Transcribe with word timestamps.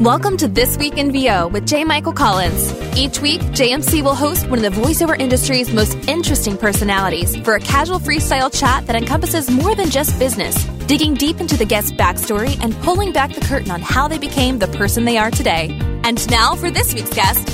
Welcome 0.00 0.38
to 0.38 0.48
This 0.48 0.78
Week 0.78 0.96
in 0.96 1.12
VO 1.12 1.48
with 1.48 1.68
J. 1.68 1.84
Michael 1.84 2.14
Collins. 2.14 2.72
Each 2.96 3.20
week, 3.20 3.42
JMC 3.52 4.02
will 4.02 4.14
host 4.14 4.48
one 4.48 4.64
of 4.64 4.74
the 4.74 4.80
voiceover 4.80 5.14
industry's 5.20 5.70
most 5.74 5.94
interesting 6.08 6.56
personalities 6.56 7.36
for 7.36 7.56
a 7.56 7.60
casual 7.60 7.98
freestyle 7.98 8.50
chat 8.50 8.86
that 8.86 8.96
encompasses 8.96 9.50
more 9.50 9.74
than 9.74 9.90
just 9.90 10.18
business, 10.18 10.64
digging 10.86 11.12
deep 11.12 11.38
into 11.38 11.54
the 11.54 11.66
guest's 11.66 11.92
backstory 11.92 12.58
and 12.64 12.74
pulling 12.76 13.12
back 13.12 13.34
the 13.34 13.42
curtain 13.42 13.70
on 13.70 13.82
how 13.82 14.08
they 14.08 14.16
became 14.16 14.58
the 14.58 14.68
person 14.68 15.04
they 15.04 15.18
are 15.18 15.30
today. 15.30 15.68
And 16.02 16.30
now 16.30 16.54
for 16.54 16.70
this 16.70 16.94
week's 16.94 17.12
guest, 17.12 17.46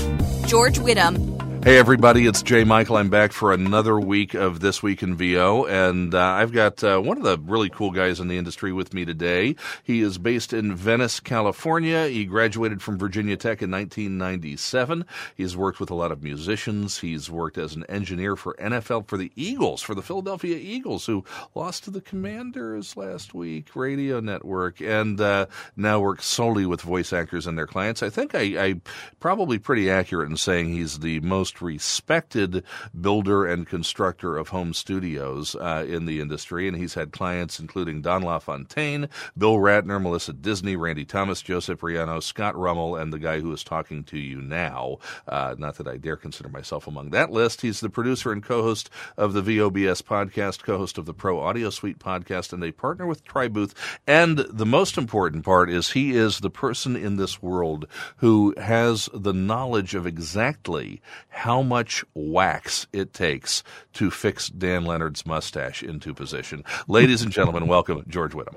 George 0.46 0.78
Whittam. 0.78 1.35
Hey, 1.66 1.78
everybody, 1.78 2.28
it's 2.28 2.42
J. 2.42 2.62
Michael. 2.62 2.96
I'm 2.96 3.10
back 3.10 3.32
for 3.32 3.52
another 3.52 3.98
week 3.98 4.34
of 4.34 4.60
This 4.60 4.84
Week 4.84 5.02
in 5.02 5.16
VO, 5.16 5.64
and 5.64 6.14
uh, 6.14 6.22
I've 6.22 6.52
got 6.52 6.84
uh, 6.84 7.00
one 7.00 7.16
of 7.16 7.24
the 7.24 7.38
really 7.38 7.70
cool 7.70 7.90
guys 7.90 8.20
in 8.20 8.28
the 8.28 8.38
industry 8.38 8.72
with 8.72 8.94
me 8.94 9.04
today. 9.04 9.56
He 9.82 10.00
is 10.00 10.16
based 10.16 10.52
in 10.52 10.76
Venice, 10.76 11.18
California. 11.18 12.06
He 12.06 12.24
graduated 12.24 12.82
from 12.82 12.98
Virginia 12.98 13.36
Tech 13.36 13.62
in 13.62 13.72
1997. 13.72 15.04
He's 15.34 15.56
worked 15.56 15.80
with 15.80 15.90
a 15.90 15.96
lot 15.96 16.12
of 16.12 16.22
musicians. 16.22 17.00
He's 17.00 17.28
worked 17.28 17.58
as 17.58 17.74
an 17.74 17.84
engineer 17.88 18.36
for 18.36 18.54
NFL, 18.60 19.08
for 19.08 19.16
the 19.16 19.32
Eagles, 19.34 19.82
for 19.82 19.96
the 19.96 20.02
Philadelphia 20.02 20.58
Eagles, 20.58 21.04
who 21.06 21.24
lost 21.56 21.82
to 21.82 21.90
the 21.90 22.00
Commanders 22.00 22.96
last 22.96 23.34
week, 23.34 23.74
radio 23.74 24.20
network, 24.20 24.80
and 24.80 25.20
uh, 25.20 25.46
now 25.74 25.98
works 25.98 26.26
solely 26.26 26.64
with 26.64 26.82
voice 26.82 27.12
actors 27.12 27.44
and 27.44 27.58
their 27.58 27.66
clients. 27.66 28.04
I 28.04 28.10
think 28.10 28.36
I, 28.36 28.66
I 28.66 28.80
probably 29.18 29.58
pretty 29.58 29.90
accurate 29.90 30.30
in 30.30 30.36
saying 30.36 30.68
he's 30.68 31.00
the 31.00 31.18
most 31.18 31.55
respected 31.62 32.64
builder 32.98 33.46
and 33.46 33.66
constructor 33.66 34.36
of 34.36 34.48
home 34.48 34.72
studios 34.74 35.54
uh, 35.54 35.84
in 35.88 36.06
the 36.06 36.20
industry, 36.20 36.68
and 36.68 36.76
he's 36.76 36.94
had 36.94 37.12
clients 37.12 37.58
including 37.58 38.02
Don 38.02 38.22
LaFontaine, 38.22 39.08
Bill 39.36 39.56
Ratner, 39.56 40.00
Melissa 40.00 40.32
Disney, 40.32 40.76
Randy 40.76 41.04
Thomas, 41.04 41.42
Joe 41.42 41.60
Cipriano, 41.60 42.20
Scott 42.20 42.56
Rummel, 42.56 42.96
and 42.96 43.12
the 43.12 43.18
guy 43.18 43.40
who 43.40 43.52
is 43.52 43.64
talking 43.64 44.04
to 44.04 44.18
you 44.18 44.40
now. 44.40 44.98
Uh, 45.28 45.54
not 45.58 45.76
that 45.76 45.88
I 45.88 45.96
dare 45.96 46.16
consider 46.16 46.48
myself 46.48 46.86
among 46.86 47.10
that 47.10 47.30
list. 47.30 47.60
He's 47.60 47.80
the 47.80 47.90
producer 47.90 48.32
and 48.32 48.42
co-host 48.42 48.90
of 49.16 49.32
the 49.32 49.42
VOBS 49.42 50.02
podcast, 50.02 50.62
co-host 50.62 50.98
of 50.98 51.06
the 51.06 51.14
Pro 51.14 51.40
Audio 51.40 51.70
Suite 51.70 51.98
podcast, 51.98 52.52
and 52.52 52.62
a 52.62 52.72
partner 52.72 53.06
with 53.06 53.24
TriBooth. 53.24 53.72
And 54.06 54.38
the 54.38 54.66
most 54.66 54.98
important 54.98 55.44
part 55.44 55.70
is 55.70 55.90
he 55.90 56.16
is 56.16 56.40
the 56.40 56.50
person 56.50 56.96
in 56.96 57.16
this 57.16 57.42
world 57.42 57.86
who 58.16 58.54
has 58.58 59.08
the 59.12 59.32
knowledge 59.32 59.94
of 59.94 60.06
exactly 60.06 61.00
how 61.28 61.45
much 61.62 62.04
wax 62.14 62.86
it 62.92 63.12
takes 63.12 63.62
to 63.94 64.10
fix 64.10 64.48
Dan 64.48 64.84
Leonard's 64.84 65.24
mustache 65.24 65.82
into 65.82 66.12
position. 66.12 66.64
Ladies 66.88 67.22
and 67.22 67.32
gentlemen, 67.32 67.66
welcome 67.68 68.04
George 68.08 68.32
Whittam. 68.32 68.56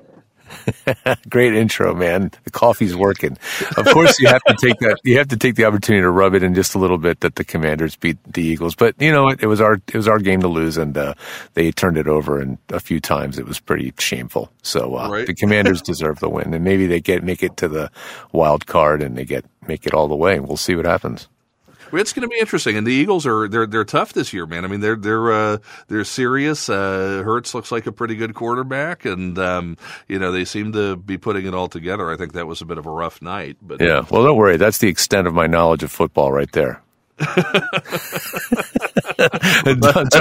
Great 1.28 1.54
intro, 1.54 1.94
man. 1.94 2.30
The 2.44 2.50
coffee's 2.50 2.96
working. 2.96 3.38
Of 3.76 3.86
course, 3.86 4.18
you 4.18 4.28
have 4.28 4.42
to 4.44 4.56
take 4.60 4.78
that. 4.80 4.98
You 5.04 5.18
have 5.18 5.28
to 5.28 5.36
take 5.36 5.54
the 5.54 5.64
opportunity 5.64 6.02
to 6.02 6.10
rub 6.10 6.34
it 6.34 6.42
in 6.42 6.54
just 6.54 6.74
a 6.74 6.78
little 6.78 6.98
bit 6.98 7.20
that 7.20 7.36
the 7.36 7.44
Commanders 7.44 7.96
beat 7.96 8.18
the 8.24 8.42
Eagles. 8.42 8.74
But 8.74 8.94
you 9.00 9.12
know, 9.12 9.28
it, 9.28 9.42
it 9.42 9.46
was 9.46 9.60
our 9.60 9.74
it 9.74 9.94
was 9.94 10.08
our 10.08 10.18
game 10.18 10.40
to 10.40 10.48
lose, 10.48 10.76
and 10.76 10.96
uh, 10.96 11.14
they 11.54 11.70
turned 11.70 11.98
it 11.98 12.08
over. 12.08 12.40
And 12.40 12.58
a 12.70 12.80
few 12.80 13.00
times, 13.00 13.38
it 13.38 13.46
was 13.46 13.60
pretty 13.60 13.92
shameful. 13.98 14.50
So 14.62 14.96
uh, 14.96 15.08
right. 15.08 15.26
the 15.26 15.34
Commanders 15.34 15.82
deserve 15.82 16.20
the 16.20 16.28
win, 16.28 16.52
and 16.52 16.64
maybe 16.64 16.86
they 16.86 17.00
get 17.00 17.22
make 17.22 17.42
it 17.42 17.56
to 17.58 17.68
the 17.68 17.90
wild 18.32 18.66
card, 18.66 19.02
and 19.02 19.16
they 19.16 19.24
get 19.24 19.44
make 19.66 19.86
it 19.86 19.94
all 19.94 20.08
the 20.08 20.16
way. 20.16 20.40
We'll 20.40 20.56
see 20.56 20.74
what 20.74 20.86
happens. 20.86 21.28
It's 21.92 22.12
going 22.12 22.22
to 22.22 22.28
be 22.28 22.38
interesting, 22.38 22.76
and 22.76 22.86
the 22.86 22.92
Eagles 22.92 23.26
are 23.26 23.48
they're 23.48 23.66
they're 23.66 23.84
tough 23.84 24.12
this 24.12 24.32
year, 24.32 24.46
man. 24.46 24.64
I 24.64 24.68
mean, 24.68 24.80
they're 24.80 24.96
they're 24.96 25.32
uh, 25.32 25.58
they're 25.88 26.04
serious. 26.04 26.68
Uh, 26.68 27.22
Hurts 27.24 27.54
looks 27.54 27.72
like 27.72 27.86
a 27.86 27.92
pretty 27.92 28.16
good 28.16 28.34
quarterback, 28.34 29.04
and 29.04 29.38
um, 29.38 29.76
you 30.08 30.18
know 30.18 30.32
they 30.32 30.44
seem 30.44 30.72
to 30.72 30.96
be 30.96 31.18
putting 31.18 31.46
it 31.46 31.54
all 31.54 31.68
together. 31.68 32.10
I 32.10 32.16
think 32.16 32.32
that 32.34 32.46
was 32.46 32.60
a 32.60 32.64
bit 32.64 32.78
of 32.78 32.86
a 32.86 32.90
rough 32.90 33.22
night, 33.22 33.56
but 33.62 33.80
yeah. 33.80 34.04
Well, 34.10 34.24
don't 34.24 34.36
worry. 34.36 34.56
That's 34.56 34.78
the 34.78 34.88
extent 34.88 35.26
of 35.26 35.34
my 35.34 35.46
knowledge 35.46 35.82
of 35.82 35.92
football, 35.92 36.32
right 36.32 36.50
there. 36.52 36.82
That's 37.20 37.36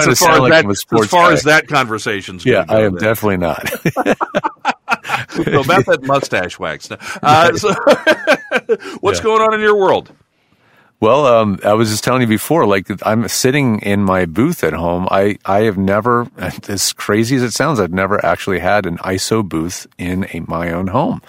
as 0.08 0.20
far, 0.20 0.34
as, 0.34 0.40
like 0.40 0.52
that, 0.52 0.66
as, 0.70 1.10
far 1.10 1.32
as 1.32 1.44
that 1.44 1.68
conversation's 1.70 2.46
yeah, 2.46 2.66
I 2.68 2.82
am 2.82 2.96
definitely 2.96 3.38
not. 3.38 3.66
so 3.70 5.42
about 5.62 5.86
that 5.86 6.00
mustache 6.04 6.60
wax. 6.60 6.90
Uh, 6.92 7.56
so 7.56 7.74
what's 9.00 9.20
yeah. 9.20 9.24
going 9.24 9.42
on 9.42 9.54
in 9.54 9.62
your 9.62 9.78
world? 9.78 10.12
Well, 11.02 11.26
um, 11.28 11.60
I 11.64 11.76
was 11.76 11.90
just 11.90 12.04
telling 12.04 12.22
you 12.22 12.28
before, 12.28 12.66
like 12.66 12.88
I'm 13.04 13.26
sitting 13.30 13.80
in 13.80 14.04
my 14.04 14.26
booth 14.26 14.66
at 14.66 14.74
home. 14.74 15.08
I, 15.10 15.38
I 15.46 15.62
have 15.62 15.78
never, 15.78 16.28
as 16.68 16.92
crazy 16.92 17.38
as 17.38 17.44
it 17.44 17.52
sounds, 17.54 17.80
I've 17.80 17.94
never 17.94 18.24
actually 18.26 18.60
had 18.60 18.86
an 18.86 18.98
ISO 18.98 19.48
booth 19.48 19.88
in 19.98 20.28
a, 20.34 20.42
my 20.42 20.74
own 20.74 20.88
home. 20.88 21.22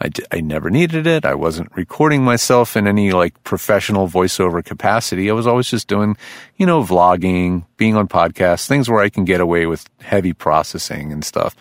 I, 0.00 0.10
I 0.32 0.40
never 0.40 0.70
needed 0.70 1.06
it. 1.06 1.26
I 1.26 1.34
wasn't 1.34 1.76
recording 1.76 2.24
myself 2.24 2.74
in 2.74 2.86
any 2.86 3.12
like 3.12 3.44
professional 3.44 4.08
voiceover 4.08 4.64
capacity. 4.64 5.28
I 5.28 5.34
was 5.34 5.46
always 5.46 5.68
just 5.68 5.88
doing, 5.88 6.16
you 6.56 6.64
know, 6.64 6.82
vlogging, 6.82 7.66
being 7.76 7.96
on 7.96 8.08
podcasts, 8.08 8.66
things 8.66 8.88
where 8.88 9.00
I 9.00 9.10
can 9.10 9.26
get 9.26 9.42
away 9.42 9.66
with 9.66 9.90
heavy 10.00 10.32
processing 10.32 11.12
and 11.12 11.22
stuff. 11.22 11.54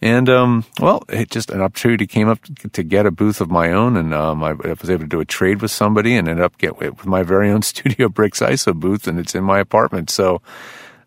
And 0.00 0.28
um, 0.28 0.64
well, 0.78 1.02
it 1.08 1.30
just 1.30 1.50
an 1.50 1.60
opportunity 1.60 2.06
came 2.06 2.28
up 2.28 2.38
to 2.72 2.82
get 2.84 3.06
a 3.06 3.10
booth 3.10 3.40
of 3.40 3.50
my 3.50 3.72
own, 3.72 3.96
and 3.96 4.14
um, 4.14 4.44
I, 4.44 4.52
was 4.52 4.88
able 4.88 5.02
to 5.02 5.08
do 5.08 5.20
a 5.20 5.24
trade 5.24 5.60
with 5.60 5.72
somebody, 5.72 6.14
and 6.14 6.28
ended 6.28 6.44
up 6.44 6.56
get 6.58 6.78
with 6.78 7.04
my 7.04 7.24
very 7.24 7.50
own 7.50 7.62
Studio 7.62 8.08
Bricks 8.08 8.40
ISO 8.40 8.74
booth, 8.74 9.08
and 9.08 9.18
it's 9.18 9.34
in 9.34 9.42
my 9.42 9.58
apartment. 9.58 10.08
So 10.08 10.40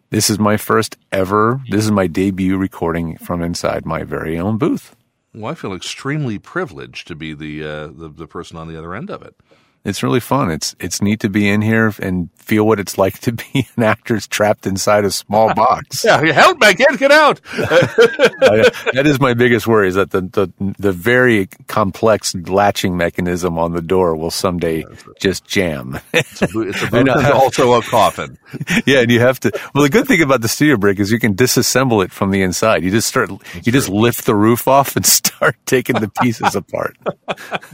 this 0.10 0.30
is 0.30 0.40
my 0.40 0.58
first 0.58 0.98
ever. 1.12 1.62
This 1.70 1.86
is 1.86 1.92
my 1.92 2.08
debut 2.08 2.58
recording 2.58 3.18
from 3.18 3.42
inside 3.42 3.86
my 3.86 4.04
very 4.04 4.38
own 4.38 4.58
booth. 4.58 4.94
Well, 5.34 5.50
I 5.50 5.56
feel 5.56 5.74
extremely 5.74 6.38
privileged 6.38 7.08
to 7.08 7.16
be 7.16 7.34
the 7.34 7.64
uh, 7.64 7.88
the, 7.88 8.10
the 8.10 8.28
person 8.28 8.58
on 8.58 8.68
the 8.68 8.78
other 8.78 8.94
end 8.94 9.10
of 9.10 9.22
it 9.22 9.36
it's 9.84 10.04
really 10.04 10.20
fun. 10.20 10.52
It's 10.52 10.76
it's 10.80 11.02
neat 11.02 11.22
to 11.22 11.30
be 11.30 11.50
in 11.50 11.62
here 11.62 11.92
and 12.00 12.30
feel 12.36 12.68
what 12.68 12.80
it's 12.80 12.98
like 12.98 13.20
to 13.22 13.32
be 13.32 13.68
an 13.76 13.84
actor 13.84 14.20
trapped 14.20 14.68
inside 14.68 15.06
a 15.06 15.12
small 15.12 15.54
box. 15.56 16.04
yeah, 16.04 16.22
help 16.32 16.60
me, 16.60 16.74
can't 16.74 17.00
get 17.00 17.12
out. 17.12 17.42
that 17.54 19.04
is 19.06 19.20
my 19.20 19.34
biggest 19.34 19.68
worry 19.68 19.88
is 19.88 19.96
that 19.96 20.12
the, 20.12 20.22
the 20.22 20.74
the 20.78 20.92
very 20.92 21.48
complex 21.68 22.36
latching 22.36 22.96
mechanism 22.96 23.58
on 23.58 23.74
the 23.74 23.82
door 23.82 24.16
will 24.16 24.32
someday 24.32 24.86
just 25.20 25.46
jam. 25.46 26.00
It's 26.14 26.42
a, 26.42 26.60
it's 26.62 26.84
a 26.84 26.96
and 26.96 27.10
also 27.10 27.74
a 27.74 27.82
coffin. 27.82 28.38
Yeah, 28.86 29.00
and 29.00 29.12
you 29.12 29.20
have 29.20 29.40
to. 29.42 29.52
Well, 29.74 29.84
the 29.84 29.90
good 29.90 30.08
thing 30.08 30.22
about 30.22 30.42
the 30.42 30.48
studio 30.48 30.78
brick 30.78 31.00
is 31.00 31.12
you 31.12 31.20
can 31.20 31.36
disassemble 31.36 32.04
it 32.04 32.12
from 32.12 32.32
the 32.32 32.42
inside. 32.42 32.84
You 32.84 32.92
just 32.92 33.08
start. 33.08 33.30
That's 33.30 33.56
you 33.56 33.62
true. 33.64 33.72
just 33.72 33.90
lift 33.90 34.26
the 34.26 34.36
roof 34.36 34.68
off 34.68 34.96
and 34.96 35.06
start 35.06 35.56
taking 35.66 36.00
the 36.00 36.10
pieces 36.22 36.56
apart. 36.56 36.98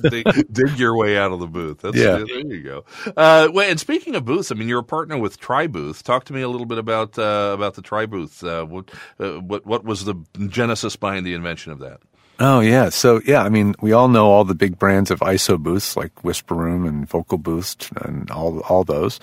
dig, 0.01 0.25
dig, 0.51 0.79
your 0.79 0.96
way 0.96 1.17
out 1.17 1.31
of 1.31 1.40
the 1.40 1.47
booth. 1.47 1.79
That's 1.81 1.97
yeah. 2.00 2.18
There 2.18 2.40
you 2.40 2.63
go. 2.63 2.85
Uh, 3.16 3.50
well, 3.53 3.69
and 3.69 3.80
speaking 3.80 4.16
of 4.16 4.25
booths, 4.25 4.52
I 4.52 4.56
mean, 4.56 4.68
you're 4.68 4.80
a 4.80 4.84
partner 4.84 5.18
with 5.18 5.40
TriBooth. 5.40 6.03
Talk 6.03 6.25
to 6.25 6.34
me 6.34 6.41
a 6.41 6.50
little 6.50 6.66
bit 6.66 6.78
about 6.78 7.18
uh, 7.18 7.52
about 7.53 7.75
the 7.75 7.81
TriBooth. 7.81 8.44
Uh, 8.44 8.66
what 8.66 8.91
uh, 9.19 9.40
what 9.41 9.66
what 9.66 9.84
was 9.84 10.06
the 10.06 10.16
genesis 10.47 10.96
behind 10.96 11.25
the 11.25 11.34
invention 11.34 11.72
of 11.72 11.80
that? 11.80 12.00
Oh 12.40 12.59
yeah, 12.59 12.90
so 12.90 13.19
yeah, 13.25 13.41
I 13.41 13.50
mean, 13.50 13.74
we 13.81 13.94
all 13.94 14.08
know 14.08 14.28
all 14.28 14.44
the 14.44 14.53
big 14.53 14.78
brands 14.78 15.09
of 15.09 15.19
ISO 15.22 15.58
booths 15.58 15.97
like 15.97 16.24
Whisper 16.24 16.53
Room 16.53 16.85
and 16.85 17.09
VocalBooth 17.09 18.06
and 18.06 18.29
all 18.29 18.59
all 18.62 18.84
those. 18.84 19.19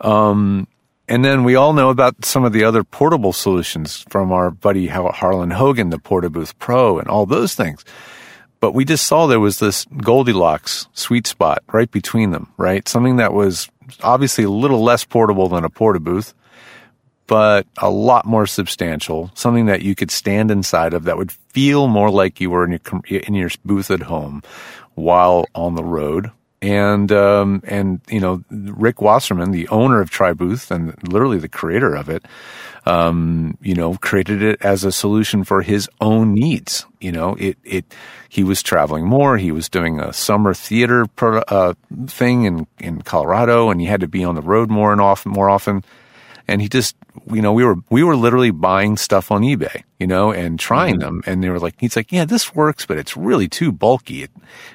Um, 0.00 0.66
and 1.08 1.24
then 1.24 1.44
we 1.44 1.54
all 1.54 1.72
know 1.72 1.90
about 1.90 2.24
some 2.24 2.44
of 2.44 2.52
the 2.52 2.64
other 2.64 2.82
portable 2.82 3.32
solutions 3.32 4.04
from 4.08 4.32
our 4.32 4.50
buddy 4.50 4.88
Harlan 4.88 5.50
Hogan, 5.50 5.90
the 5.90 5.98
Portabooth 5.98 6.54
Pro, 6.58 6.98
and 6.98 7.08
all 7.08 7.26
those 7.26 7.54
things. 7.54 7.84
But 8.60 8.72
we 8.72 8.84
just 8.84 9.06
saw 9.06 9.26
there 9.26 9.40
was 9.40 9.58
this 9.58 9.84
Goldilocks 9.98 10.88
sweet 10.92 11.26
spot 11.26 11.62
right 11.72 11.90
between 11.90 12.30
them, 12.30 12.52
right? 12.56 12.88
Something 12.88 13.16
that 13.16 13.32
was 13.32 13.68
obviously 14.02 14.44
a 14.44 14.50
little 14.50 14.82
less 14.82 15.04
portable 15.04 15.48
than 15.48 15.64
a 15.64 15.70
porta 15.70 16.00
booth, 16.00 16.34
but 17.26 17.66
a 17.78 17.90
lot 17.90 18.24
more 18.24 18.46
substantial. 18.46 19.30
Something 19.34 19.66
that 19.66 19.82
you 19.82 19.94
could 19.94 20.10
stand 20.10 20.50
inside 20.50 20.94
of 20.94 21.04
that 21.04 21.18
would 21.18 21.32
feel 21.32 21.88
more 21.88 22.10
like 22.10 22.40
you 22.40 22.50
were 22.50 22.64
in 22.64 22.72
your 22.72 23.20
in 23.20 23.34
your 23.34 23.50
booth 23.64 23.90
at 23.90 24.02
home 24.02 24.42
while 24.94 25.46
on 25.54 25.74
the 25.74 25.84
road. 25.84 26.30
And 26.62 27.12
um, 27.12 27.62
and 27.64 28.00
you 28.08 28.20
know 28.20 28.42
Rick 28.50 29.00
Wasserman, 29.02 29.50
the 29.50 29.68
owner 29.68 30.00
of 30.00 30.10
TriBooth 30.10 30.70
and 30.70 30.96
literally 31.06 31.38
the 31.38 31.48
creator 31.48 31.94
of 31.94 32.08
it, 32.08 32.24
um, 32.86 33.58
you 33.60 33.74
know, 33.74 33.94
created 33.96 34.42
it 34.42 34.62
as 34.62 34.84
a 34.84 34.92
solution 34.92 35.42
for 35.42 35.62
his 35.62 35.88
own 36.00 36.32
needs. 36.32 36.86
You 37.00 37.12
know, 37.12 37.34
it, 37.34 37.58
it, 37.64 37.84
he 38.28 38.44
was 38.44 38.62
traveling 38.62 39.04
more. 39.04 39.36
He 39.36 39.50
was 39.50 39.68
doing 39.68 39.98
a 39.98 40.12
summer 40.12 40.54
theater 40.54 41.06
pro, 41.16 41.40
uh, 41.40 41.74
thing 42.06 42.44
in, 42.44 42.66
in 42.78 43.02
Colorado 43.02 43.70
and 43.70 43.80
he 43.80 43.88
had 43.88 44.00
to 44.00 44.08
be 44.08 44.24
on 44.24 44.36
the 44.36 44.40
road 44.40 44.70
more 44.70 44.92
and 44.92 45.00
often, 45.00 45.32
more 45.32 45.50
often. 45.50 45.84
And 46.46 46.62
he 46.62 46.68
just, 46.68 46.94
you 47.32 47.42
know, 47.42 47.52
we 47.52 47.64
were, 47.64 47.74
we 47.90 48.04
were 48.04 48.14
literally 48.14 48.52
buying 48.52 48.96
stuff 48.96 49.32
on 49.32 49.42
eBay, 49.42 49.82
you 49.98 50.06
know, 50.06 50.30
and 50.30 50.58
trying 50.58 51.00
mm-hmm. 51.00 51.00
them. 51.00 51.22
And 51.26 51.42
they 51.42 51.50
were 51.50 51.58
like, 51.58 51.74
he's 51.80 51.96
like, 51.96 52.12
yeah, 52.12 52.24
this 52.24 52.54
works, 52.54 52.86
but 52.86 52.98
it's 52.98 53.16
really 53.16 53.48
too 53.48 53.72
bulky. 53.72 54.22
It, 54.22 54.30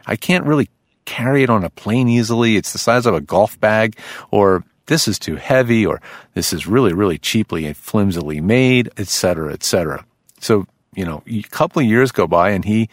I 0.05 0.17
can't 0.17 0.45
really 0.45 0.69
carry 1.11 1.43
it 1.43 1.49
on 1.49 1.63
a 1.63 1.69
plane 1.69 2.07
easily. 2.07 2.55
It's 2.55 2.71
the 2.71 2.77
size 2.79 3.05
of 3.05 3.13
a 3.13 3.21
golf 3.21 3.59
bag 3.59 3.97
or 4.31 4.63
this 4.85 5.07
is 5.07 5.19
too 5.19 5.35
heavy 5.35 5.85
or 5.85 6.01
this 6.33 6.53
is 6.53 6.67
really, 6.67 6.93
really 6.93 7.17
cheaply 7.17 7.65
and 7.65 7.75
flimsily 7.75 8.39
made, 8.39 8.89
et 8.97 9.07
cetera, 9.07 9.51
et 9.51 9.63
cetera. 9.63 10.05
So 10.39 10.65
you 10.95 11.05
know, 11.05 11.23
a 11.27 11.41
couple 11.43 11.81
of 11.81 11.87
years 11.87 12.11
go 12.11 12.27
by 12.27 12.51
and 12.51 12.65
he 12.65 12.89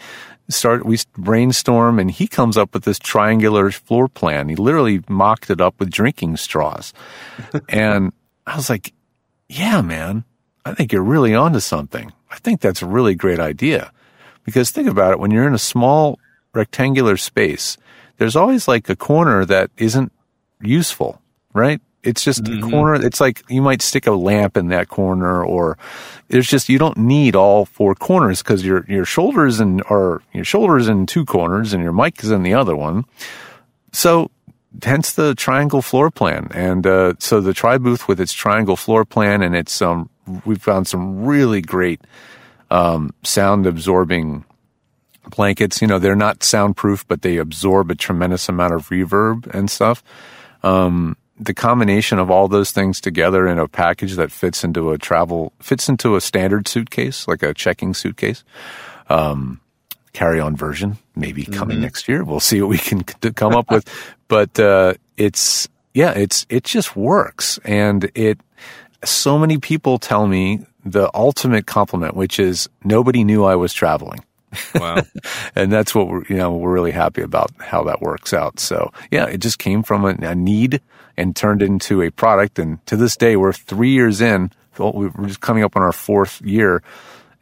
start 0.48 0.86
we 0.86 0.98
brainstorm 1.16 1.98
and 1.98 2.10
he 2.10 2.26
comes 2.26 2.56
up 2.56 2.72
with 2.74 2.84
this 2.84 2.98
triangular 2.98 3.70
floor 3.70 4.08
plan. 4.08 4.48
He 4.48 4.56
literally 4.56 5.02
mocked 5.08 5.50
it 5.50 5.60
up 5.60 5.78
with 5.78 5.90
drinking 5.90 6.36
straws. 6.38 6.92
and 7.68 8.12
I 8.46 8.56
was 8.56 8.70
like, 8.70 8.92
yeah, 9.48 9.80
man, 9.82 10.24
I 10.64 10.74
think 10.74 10.92
you're 10.92 11.02
really 11.02 11.34
onto 11.34 11.60
something. 11.60 12.12
I 12.30 12.36
think 12.36 12.60
that's 12.60 12.82
a 12.82 12.86
really 12.86 13.14
great 13.14 13.40
idea. 13.40 13.92
Because 14.44 14.70
think 14.70 14.88
about 14.88 15.12
it, 15.12 15.18
when 15.18 15.30
you're 15.30 15.46
in 15.46 15.54
a 15.54 15.58
small 15.58 16.18
rectangular 16.54 17.16
space, 17.16 17.76
there's 18.18 18.36
always 18.36 18.68
like 18.68 18.88
a 18.88 18.96
corner 18.96 19.44
that 19.44 19.70
isn't 19.78 20.12
useful, 20.60 21.20
right? 21.54 21.80
It's 22.02 22.22
just 22.22 22.44
mm-hmm. 22.44 22.68
a 22.68 22.70
corner. 22.70 22.94
It's 22.94 23.20
like 23.20 23.42
you 23.48 23.60
might 23.60 23.82
stick 23.82 24.06
a 24.06 24.12
lamp 24.12 24.56
in 24.56 24.68
that 24.68 24.88
corner, 24.88 25.44
or 25.44 25.76
there's 26.28 26.46
just 26.46 26.68
you 26.68 26.78
don't 26.78 26.96
need 26.96 27.34
all 27.34 27.64
four 27.64 27.94
corners 27.94 28.42
because 28.42 28.64
your 28.64 28.84
your 28.88 29.04
shoulders 29.04 29.58
and 29.58 29.82
or 29.90 30.22
your 30.32 30.44
shoulders 30.44 30.88
in 30.88 31.06
two 31.06 31.24
corners 31.24 31.72
and 31.72 31.82
your 31.82 31.92
mic 31.92 32.22
is 32.22 32.30
in 32.30 32.44
the 32.44 32.54
other 32.54 32.76
one. 32.76 33.04
So 33.92 34.30
hence 34.82 35.12
the 35.12 35.34
triangle 35.34 35.82
floor 35.82 36.10
plan. 36.10 36.48
And 36.52 36.86
uh, 36.86 37.14
so 37.18 37.40
the 37.40 37.54
tri 37.54 37.78
booth 37.78 38.06
with 38.06 38.20
its 38.20 38.32
triangle 38.32 38.76
floor 38.76 39.04
plan 39.04 39.42
and 39.42 39.56
its 39.56 39.82
um, 39.82 40.08
we've 40.44 40.62
found 40.62 40.86
some 40.86 41.24
really 41.24 41.60
great 41.60 42.00
um, 42.70 43.12
sound 43.22 43.66
absorbing 43.66 44.44
blankets. 45.30 45.80
You 45.80 45.88
know, 45.88 45.98
they're 45.98 46.16
not 46.16 46.42
soundproof, 46.42 47.06
but 47.08 47.22
they 47.22 47.36
absorb 47.36 47.90
a 47.90 47.94
tremendous 47.94 48.48
amount 48.48 48.74
of 48.74 48.88
reverb 48.88 49.46
and 49.54 49.70
stuff. 49.70 50.02
Um, 50.62 51.16
the 51.38 51.54
combination 51.54 52.18
of 52.18 52.30
all 52.30 52.48
those 52.48 52.72
things 52.72 53.00
together 53.00 53.46
in 53.46 53.58
a 53.58 53.68
package 53.68 54.16
that 54.16 54.32
fits 54.32 54.64
into 54.64 54.90
a 54.90 54.98
travel 54.98 55.52
fits 55.60 55.88
into 55.88 56.16
a 56.16 56.20
standard 56.20 56.66
suitcase, 56.66 57.28
like 57.28 57.42
a 57.42 57.54
checking 57.54 57.94
suitcase. 57.94 58.44
Um, 59.08 59.60
carry 60.12 60.40
on 60.40 60.56
version, 60.56 60.98
maybe 61.14 61.44
coming 61.44 61.76
mm-hmm. 61.76 61.84
next 61.84 62.08
year. 62.08 62.24
We'll 62.24 62.40
see 62.40 62.60
what 62.60 62.70
we 62.70 62.78
can 62.78 63.02
come 63.34 63.54
up 63.54 63.70
with. 63.70 63.88
But 64.28 64.60
uh, 64.60 64.92
it's 65.16 65.70
yeah, 65.94 66.10
it's 66.10 66.44
it 66.50 66.64
just 66.64 66.94
works, 66.94 67.58
and 67.64 68.10
it. 68.14 68.38
So 69.02 69.38
many 69.38 69.56
people 69.56 69.98
tell 69.98 70.26
me 70.26 70.66
the 70.84 71.10
ultimate 71.14 71.64
compliment, 71.64 72.14
which 72.14 72.38
is 72.38 72.68
nobody 72.84 73.24
knew 73.24 73.44
I 73.44 73.56
was 73.56 73.72
traveling. 73.72 74.22
Wow. 74.74 75.02
and 75.54 75.72
that's 75.72 75.94
what 75.94 76.08
we're, 76.08 76.24
you 76.28 76.36
know, 76.36 76.52
we're 76.52 76.72
really 76.72 76.92
happy 76.92 77.22
about 77.22 77.50
how 77.58 77.84
that 77.84 78.00
works 78.00 78.32
out. 78.32 78.60
So 78.60 78.92
yeah, 79.10 79.26
it 79.26 79.38
just 79.38 79.58
came 79.58 79.82
from 79.82 80.04
a, 80.04 80.16
a 80.26 80.34
need 80.34 80.80
and 81.16 81.34
turned 81.34 81.62
into 81.62 82.02
a 82.02 82.10
product. 82.10 82.58
And 82.58 82.84
to 82.86 82.96
this 82.96 83.16
day, 83.16 83.36
we're 83.36 83.52
three 83.52 83.90
years 83.90 84.20
in. 84.20 84.52
We're 84.78 85.10
just 85.26 85.40
coming 85.40 85.64
up 85.64 85.76
on 85.76 85.82
our 85.82 85.92
fourth 85.92 86.40
year 86.42 86.82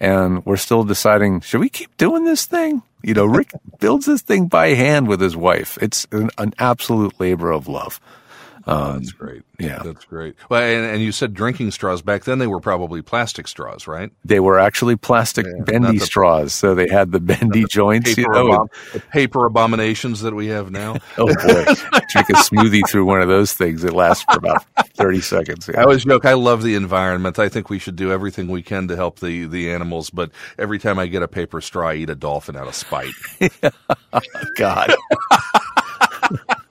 and 0.00 0.44
we're 0.44 0.56
still 0.56 0.85
deciding, 0.85 1.41
should 1.41 1.61
we 1.61 1.69
keep 1.69 1.97
doing 1.97 2.25
this 2.25 2.47
thing? 2.47 2.82
You 3.03 3.14
know, 3.14 3.25
Rick 3.25 3.50
builds 3.79 4.06
this 4.06 4.23
thing 4.23 4.47
by 4.49 4.69
hand 4.69 5.09
with 5.09 5.20
his 5.20 5.37
wife. 5.37 5.79
It's 5.81 6.06
an, 6.12 6.31
an 6.38 6.55
absolute 6.59 7.19
labor 7.20 7.50
of 7.50 7.69
love. 7.69 8.00
Um, 8.66 8.94
that's 8.94 9.12
great. 9.12 9.42
Yeah, 9.60 9.80
that's 9.84 10.04
great. 10.04 10.34
Well, 10.50 10.60
and, 10.60 10.84
and, 10.84 11.02
you 11.02 11.12
said 11.12 11.34
drinking 11.34 11.70
straws 11.70 12.02
back 12.02 12.24
then; 12.24 12.38
they 12.38 12.48
were 12.48 12.58
probably 12.58 13.00
plastic 13.00 13.46
straws, 13.46 13.86
right? 13.86 14.10
They 14.24 14.40
were 14.40 14.58
actually 14.58 14.96
plastic 14.96 15.46
yeah, 15.46 15.62
bendy 15.64 15.98
the, 15.98 16.04
straws, 16.04 16.52
so 16.52 16.74
they 16.74 16.88
had 16.88 17.12
the 17.12 17.20
bendy 17.20 17.62
the 17.62 17.68
joints. 17.68 18.16
You 18.16 18.28
know, 18.28 18.48
abom- 18.48 18.92
the 18.92 19.00
paper 19.00 19.46
abominations 19.46 20.20
that 20.22 20.34
we 20.34 20.48
have 20.48 20.72
now. 20.72 20.96
oh 21.18 21.26
boy, 21.26 21.64
drink 22.10 22.28
a 22.28 22.34
smoothie 22.34 22.82
through 22.88 23.04
one 23.04 23.22
of 23.22 23.28
those 23.28 23.52
things; 23.52 23.84
it 23.84 23.92
lasts 23.92 24.24
for 24.24 24.38
about 24.38 24.64
thirty 24.94 25.20
seconds. 25.20 25.70
Yeah. 25.72 25.80
I 25.80 25.84
always 25.84 26.04
joke, 26.04 26.24
I 26.24 26.34
love 26.34 26.64
the 26.64 26.74
environment. 26.74 27.38
I 27.38 27.48
think 27.48 27.70
we 27.70 27.78
should 27.78 27.96
do 27.96 28.10
everything 28.10 28.48
we 28.48 28.62
can 28.62 28.88
to 28.88 28.96
help 28.96 29.20
the 29.20 29.46
the 29.46 29.70
animals. 29.70 30.10
But 30.10 30.32
every 30.58 30.80
time 30.80 30.98
I 30.98 31.06
get 31.06 31.22
a 31.22 31.28
paper 31.28 31.60
straw, 31.60 31.90
I 31.90 31.94
eat 31.94 32.10
a 32.10 32.16
dolphin 32.16 32.56
out 32.56 32.66
of 32.66 32.74
spite. 32.74 33.12
God. 34.56 34.92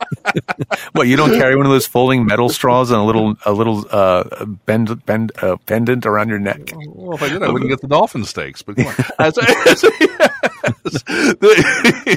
what 0.94 1.08
you 1.08 1.16
don't 1.16 1.32
carry 1.32 1.56
one 1.56 1.66
of 1.66 1.72
those 1.72 1.88
folding 1.88 2.26
metal 2.26 2.50
straws 2.50 2.92
and 2.92 3.00
a 3.00 3.04
little 3.04 3.36
a 3.46 3.54
little 3.54 3.86
uh, 3.92 4.46
bend 4.66 5.06
bend 5.06 5.32
uh, 5.42 5.58
pendant 5.66 6.06
around 6.06 6.30
your 6.30 6.40
neck? 6.40 6.74
Well, 6.76 7.16
if 7.16 7.24
I 7.24 7.30
did, 7.30 7.44
I 7.44 7.50
wouldn't 7.50 7.70
get 7.70 7.82
the 7.82 7.88
dolphin 7.88 8.26
steaks. 8.26 8.62
But 8.62 8.78
come 8.78 8.88
on. 8.88 8.96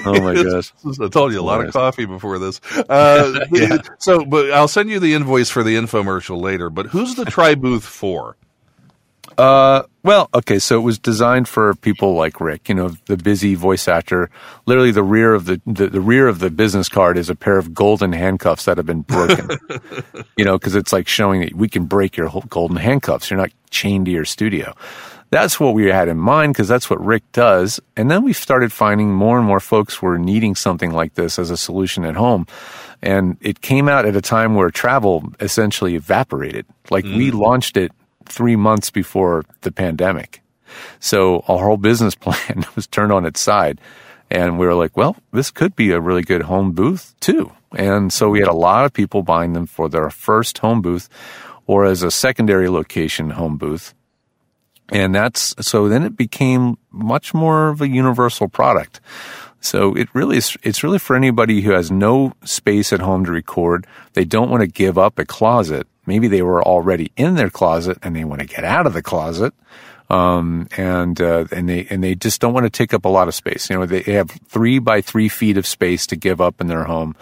oh 0.06 0.20
my 0.20 0.43
gosh! 0.43 0.73
I 1.00 1.08
told 1.08 1.32
you 1.32 1.40
a 1.40 1.43
lot 1.43 1.64
of 1.64 1.73
coffee 1.73 2.06
before 2.06 2.38
this. 2.38 2.61
Uh, 2.88 3.46
yeah. 3.52 3.79
So, 3.99 4.25
but 4.25 4.50
I'll 4.52 4.69
send 4.69 4.90
you 4.90 5.00
the 5.00 5.14
invoice 5.14 5.50
for 5.50 5.62
the 5.62 5.76
infomercial 5.76 6.40
later. 6.40 6.70
But 6.70 6.87
who's 6.87 7.14
the 7.14 7.25
tri 7.25 7.55
booth 7.55 7.85
for? 7.85 8.37
Uh, 9.38 9.85
well, 10.02 10.29
okay, 10.35 10.58
so 10.58 10.79
it 10.81 10.82
was 10.82 10.99
designed 10.99 11.49
for 11.49 11.73
people 11.75 12.14
like 12.14 12.40
Rick, 12.40 12.69
you 12.69 12.75
know, 12.75 12.88
the 13.06 13.17
busy 13.17 13.55
voice 13.55 13.87
actor. 13.87 14.31
Literally, 14.67 14.90
the 14.90 15.05
rear 15.05 15.32
of 15.32 15.44
the, 15.44 15.61
the, 15.64 15.87
the 15.87 16.00
rear 16.00 16.26
of 16.26 16.40
the 16.40 16.50
business 16.50 16.88
card 16.88 17.17
is 17.17 17.31
a 17.31 17.37
pair 17.37 17.56
of 17.56 17.73
golden 17.73 18.12
handcuffs 18.12 18.64
that 18.64 18.79
have 18.79 18.87
been 18.87 19.02
broken. 19.02 19.49
you 20.37 20.44
know, 20.44 20.58
because 20.58 20.75
it's 20.75 20.93
like 20.93 21.06
showing 21.06 21.43
that 21.43 21.55
we 21.55 21.69
can 21.69 21.85
break 21.85 22.17
your 22.17 22.29
golden 22.49 22.76
handcuffs. 22.76 23.31
You're 23.31 23.38
not 23.38 23.52
chained 23.70 24.06
to 24.06 24.11
your 24.11 24.25
studio. 24.25 24.75
That's 25.31 25.61
what 25.61 25.75
we 25.75 25.87
had 25.87 26.08
in 26.08 26.17
mind 26.17 26.55
because 26.55 26.69
that's 26.69 26.90
what 26.90 27.05
Rick 27.05 27.23
does. 27.32 27.79
And 27.96 28.11
then 28.11 28.25
we 28.25 28.32
started 28.32 28.73
finding 28.73 29.12
more 29.12 29.38
and 29.38 29.46
more 29.46 29.61
folks 29.61 30.02
were 30.02 30.19
needing 30.19 30.55
something 30.55 30.90
like 30.90 31.14
this 31.14 31.38
as 31.38 31.50
a 31.50 31.56
solution 31.56 32.05
at 32.05 32.17
home. 32.17 32.46
And 33.02 33.37
it 33.40 33.61
came 33.61 33.88
out 33.88 34.06
at 34.06 34.17
a 34.17 34.23
time 34.23 34.55
where 34.55 34.70
travel 34.70 35.32
essentially 35.38 35.94
evaporated. 35.94 36.67
Like 36.90 37.05
mm. 37.05 37.17
we 37.17 37.31
launched 37.31 37.76
it 37.76 37.93
three 38.28 38.56
months 38.56 38.90
before 38.90 39.44
the 39.62 39.72
pandemic. 39.72 40.42
So 41.00 41.44
our 41.48 41.64
whole 41.64 41.76
business 41.76 42.14
plan 42.26 42.64
was 42.75 42.86
turned 42.86 43.12
on 43.12 43.26
its 43.26 43.40
side. 43.40 43.80
And 44.30 44.58
we 44.58 44.66
were 44.66 44.75
like, 44.75 44.96
well, 44.96 45.16
this 45.32 45.50
could 45.50 45.75
be 45.75 45.90
a 45.92 46.00
really 46.00 46.22
good 46.22 46.42
home 46.42 46.72
booth 46.72 47.14
too. 47.20 47.52
And 47.75 48.12
so 48.12 48.28
we 48.28 48.40
had 48.40 48.48
a 48.48 48.54
lot 48.54 48.84
of 48.84 48.92
people 48.92 49.22
buying 49.22 49.52
them 49.52 49.66
for 49.66 49.88
their 49.88 50.10
first 50.10 50.58
home 50.58 50.82
booth 50.82 51.08
or 51.66 51.84
as 51.84 52.02
a 52.02 52.10
secondary 52.10 52.69
location 52.69 53.30
home 53.30 53.56
booth. 53.56 53.94
And 54.90 55.14
that's, 55.14 55.54
so 55.60 55.88
then 55.88 56.02
it 56.02 56.16
became 56.16 56.78
much 56.90 57.34
more 57.34 57.69
of 57.69 57.82
a 57.82 57.88
universal 57.88 58.48
product. 58.48 59.00
So 59.60 59.94
it 59.94 60.08
really 60.14 60.38
is, 60.38 60.56
it's 60.62 60.82
really 60.82 60.98
for 60.98 61.16
anybody 61.16 61.60
who 61.60 61.72
has 61.72 61.90
no 61.90 62.32
space 62.44 62.92
at 62.92 63.00
home 63.00 63.25
to 63.26 63.32
record. 63.32 63.86
They 64.14 64.25
don't 64.25 64.50
want 64.50 64.62
to 64.62 64.66
give 64.66 64.96
up 64.96 65.19
a 65.19 65.26
closet 65.26 65.86
Maybe 66.08 66.26
they 66.26 66.40
were 66.40 66.62
already 66.62 67.12
in 67.19 67.34
their 67.34 67.50
closet 67.50 67.99
and 68.02 68.16
they 68.16 68.25
want 68.25 68.40
to 68.40 68.46
get 68.46 68.64
out 68.64 68.87
of 68.87 68.94
the 68.94 69.02
closet. 69.02 69.52
Um, 70.08 70.69
and, 70.78 71.20
uh, 71.20 71.44
and 71.52 71.69
they, 71.69 71.87
and 71.90 72.02
they 72.02 72.14
just 72.14 72.40
don't 72.40 72.55
want 72.55 72.64
to 72.64 72.70
take 72.70 72.94
up 72.94 73.05
a 73.05 73.10
lot 73.10 73.28
of 73.28 73.34
space. 73.34 73.69
You 73.69 73.76
know, 73.76 73.84
they 73.84 74.00
have 74.14 74.31
three 74.31 74.78
by 74.78 75.02
three 75.02 75.28
feet 75.28 75.58
of 75.58 75.66
space 75.66 76.06
to 76.06 76.16
give 76.16 76.40
up 76.40 76.62
in 76.62 76.66
their 76.66 76.84
home. 76.84 77.14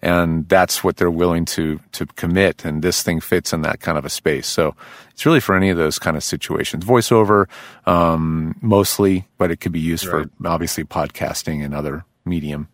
And 0.00 0.48
that's 0.48 0.84
what 0.84 0.98
they're 0.98 1.10
willing 1.10 1.46
to, 1.46 1.80
to 1.90 2.06
commit. 2.06 2.64
And 2.64 2.80
this 2.80 3.02
thing 3.02 3.18
fits 3.18 3.52
in 3.52 3.62
that 3.62 3.80
kind 3.80 3.98
of 3.98 4.04
a 4.04 4.08
space. 4.08 4.46
So 4.46 4.76
it's 5.10 5.26
really 5.26 5.40
for 5.40 5.56
any 5.56 5.68
of 5.70 5.76
those 5.76 5.98
kind 5.98 6.16
of 6.16 6.22
situations. 6.22 6.84
Voiceover, 6.84 7.46
um, 7.86 8.56
mostly, 8.62 9.26
but 9.36 9.50
it 9.50 9.56
could 9.56 9.72
be 9.72 9.80
used 9.80 10.06
right. 10.06 10.28
for 10.38 10.46
obviously 10.46 10.84
podcasting 10.84 11.64
and 11.64 11.74
other 11.74 12.04
medium. 12.24 12.68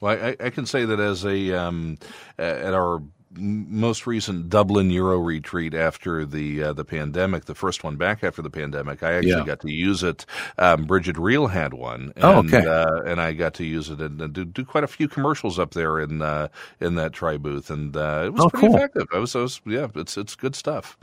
Well, 0.00 0.18
I, 0.18 0.36
I, 0.40 0.50
can 0.50 0.64
say 0.66 0.84
that 0.84 1.00
as 1.00 1.24
a 1.24 1.52
um, 1.52 1.98
at 2.38 2.74
our 2.74 3.02
most 3.38 4.06
recent 4.06 4.48
Dublin 4.48 4.90
Euro 4.90 5.18
retreat 5.18 5.74
after 5.74 6.24
the 6.24 6.62
uh, 6.62 6.72
the 6.72 6.84
pandemic, 6.84 7.44
the 7.44 7.54
first 7.54 7.84
one 7.84 7.96
back 7.96 8.24
after 8.24 8.42
the 8.42 8.50
pandemic, 8.50 9.02
I 9.02 9.14
actually 9.14 9.30
yeah. 9.30 9.44
got 9.44 9.60
to 9.60 9.70
use 9.70 10.02
it. 10.02 10.26
Um, 10.58 10.84
Bridget 10.84 11.18
Reel 11.18 11.46
had 11.48 11.74
one, 11.74 12.12
and, 12.16 12.24
oh, 12.24 12.38
okay. 12.38 12.66
Uh, 12.66 13.02
and 13.02 13.20
I 13.20 13.32
got 13.32 13.54
to 13.54 13.64
use 13.64 13.90
it 13.90 14.00
and, 14.00 14.20
and, 14.20 14.32
do, 14.32 14.44
do 14.44 14.64
quite 14.64 14.84
a 14.84 14.88
few 14.88 15.08
commercials 15.08 15.58
up 15.58 15.72
there 15.72 16.00
in 16.00 16.22
uh, 16.22 16.48
in 16.80 16.94
that 16.96 17.12
tri 17.12 17.36
booth, 17.36 17.70
and 17.70 17.96
uh, 17.96 18.22
it 18.26 18.32
was 18.32 18.42
oh, 18.42 18.48
pretty 18.48 18.68
cool. 18.68 18.76
effective. 18.76 19.06
I 19.14 19.18
was, 19.18 19.36
I 19.36 19.40
was, 19.40 19.60
yeah, 19.66 19.88
it's 19.94 20.16
it's 20.16 20.34
good 20.34 20.54
stuff. 20.54 20.96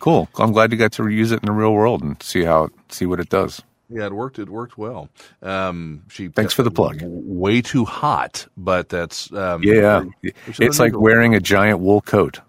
Cool. 0.00 0.28
I'm 0.38 0.52
glad 0.52 0.70
you 0.72 0.78
got 0.78 0.92
to 0.92 1.08
use 1.08 1.32
it 1.32 1.40
in 1.42 1.46
the 1.46 1.52
real 1.52 1.72
world 1.72 2.02
and 2.02 2.22
see 2.22 2.44
how 2.44 2.68
see 2.88 3.06
what 3.06 3.20
it 3.20 3.28
does. 3.28 3.62
Yeah, 3.90 4.06
it 4.06 4.12
worked. 4.12 4.38
It 4.38 4.48
worked 4.48 4.78
well. 4.78 5.08
Um, 5.42 6.02
she 6.08 6.28
thanks 6.28 6.54
for 6.54 6.62
the 6.62 6.70
plug. 6.70 7.00
Way 7.02 7.60
too 7.60 7.84
hot, 7.84 8.46
but 8.56 8.88
that's 8.88 9.32
um, 9.32 9.62
yeah. 9.62 10.04
It's 10.22 10.78
like 10.78 10.98
wearing 10.98 11.34
a 11.34 11.40
giant 11.40 11.80
wool 11.80 12.00
coat. 12.00 12.40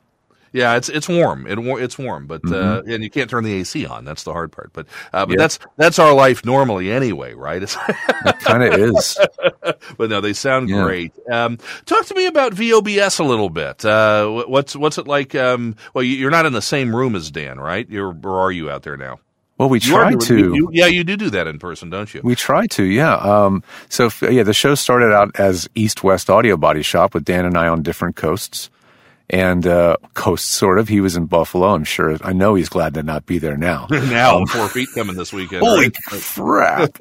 Yeah, 0.56 0.78
it's 0.78 0.88
it's 0.88 1.10
warm. 1.10 1.46
It, 1.48 1.60
it's 1.60 1.98
warm, 1.98 2.28
but 2.28 2.40
uh, 2.46 2.48
mm-hmm. 2.48 2.90
uh, 2.90 2.94
and 2.94 3.04
you 3.04 3.10
can't 3.10 3.30
turn 3.30 3.44
the 3.44 3.54
AC 3.56 3.86
on. 3.86 4.06
That's 4.06 4.24
the 4.24 4.32
hard 4.32 4.54
part. 4.54 4.72
But 4.72 4.88
uh, 5.12 5.26
but 5.26 5.32
yeah. 5.34 5.38
that's 5.38 5.60
that's 5.76 6.00
our 6.00 6.14
life 6.14 6.46
normally 6.46 6.94
anyway, 6.94 7.34
right? 7.34 7.62
it 7.62 7.76
kind 8.40 8.64
of 8.64 8.74
is. 8.80 9.20
but 9.98 10.10
no, 10.10 10.22
they 10.22 10.32
sound 10.32 10.70
yeah. 10.70 10.82
great. 10.82 11.12
Um, 11.30 11.58
talk 11.86 12.06
to 12.06 12.16
me 12.16 12.26
about 12.26 12.54
VOBS 12.54 13.20
a 13.20 13.26
little 13.26 13.50
bit. 13.50 13.84
Uh, 13.84 14.46
what's 14.48 14.78
what's 14.78 14.98
it 14.98 15.10
like? 15.10 15.36
Um, 15.36 15.76
well, 15.94 16.06
you're 16.06 16.32
not 16.32 16.46
in 16.46 16.54
the 16.54 16.62
same 16.62 16.96
room 16.96 17.18
as 17.18 17.32
Dan, 17.32 17.60
right? 17.60 17.90
You're 17.90 18.18
or 18.24 18.40
are 18.40 18.52
you 18.52 18.72
out 18.72 18.84
there 18.84 18.96
now? 18.96 19.20
Well, 19.58 19.70
we 19.70 19.80
try 19.80 20.14
to. 20.14 20.54
You, 20.54 20.70
yeah, 20.74 20.88
you 20.88 21.04
do 21.04 21.16
do 21.16 21.30
that 21.30 21.48
in 21.48 21.60
person, 21.60 21.90
don't 21.90 22.14
you? 22.14 22.20
We 22.24 22.36
try 22.36 22.68
to, 22.68 22.84
yeah. 22.84 23.16
Um, 23.16 23.64
so, 23.88 24.10
yeah, 24.22 24.44
the 24.44 24.54
show 24.54 24.76
started 24.76 25.14
out 25.14 25.32
as 25.40 25.70
East 25.76 26.04
West 26.04 26.30
Audio 26.30 26.58
Body 26.58 26.82
Shop 26.82 27.14
with 27.14 27.24
Dan 27.24 27.46
and 27.46 27.58
I 27.58 27.68
on 27.68 27.82
different 27.82 28.18
coasts. 28.18 28.70
And 29.30 29.66
uh, 29.66 29.98
coast 30.14 30.52
sort 30.52 30.80
of. 30.80 30.88
He 30.88 31.02
was 31.02 31.16
in 31.16 31.26
Buffalo. 31.26 31.74
I'm 31.74 31.84
sure. 31.84 32.18
I 32.24 32.34
know 32.34 32.56
he's 32.56 32.70
glad 32.70 32.94
to 32.96 33.04
not 33.04 33.26
be 33.26 33.40
there 33.40 33.58
now. 33.58 33.88
now 33.92 34.38
um, 34.38 34.48
four 34.48 34.70
feet 34.70 34.90
coming 34.94 35.16
this 35.16 35.34
weekend. 35.34 35.62
Holy 35.66 35.92
right? 36.12 36.94
crap! 36.94 36.98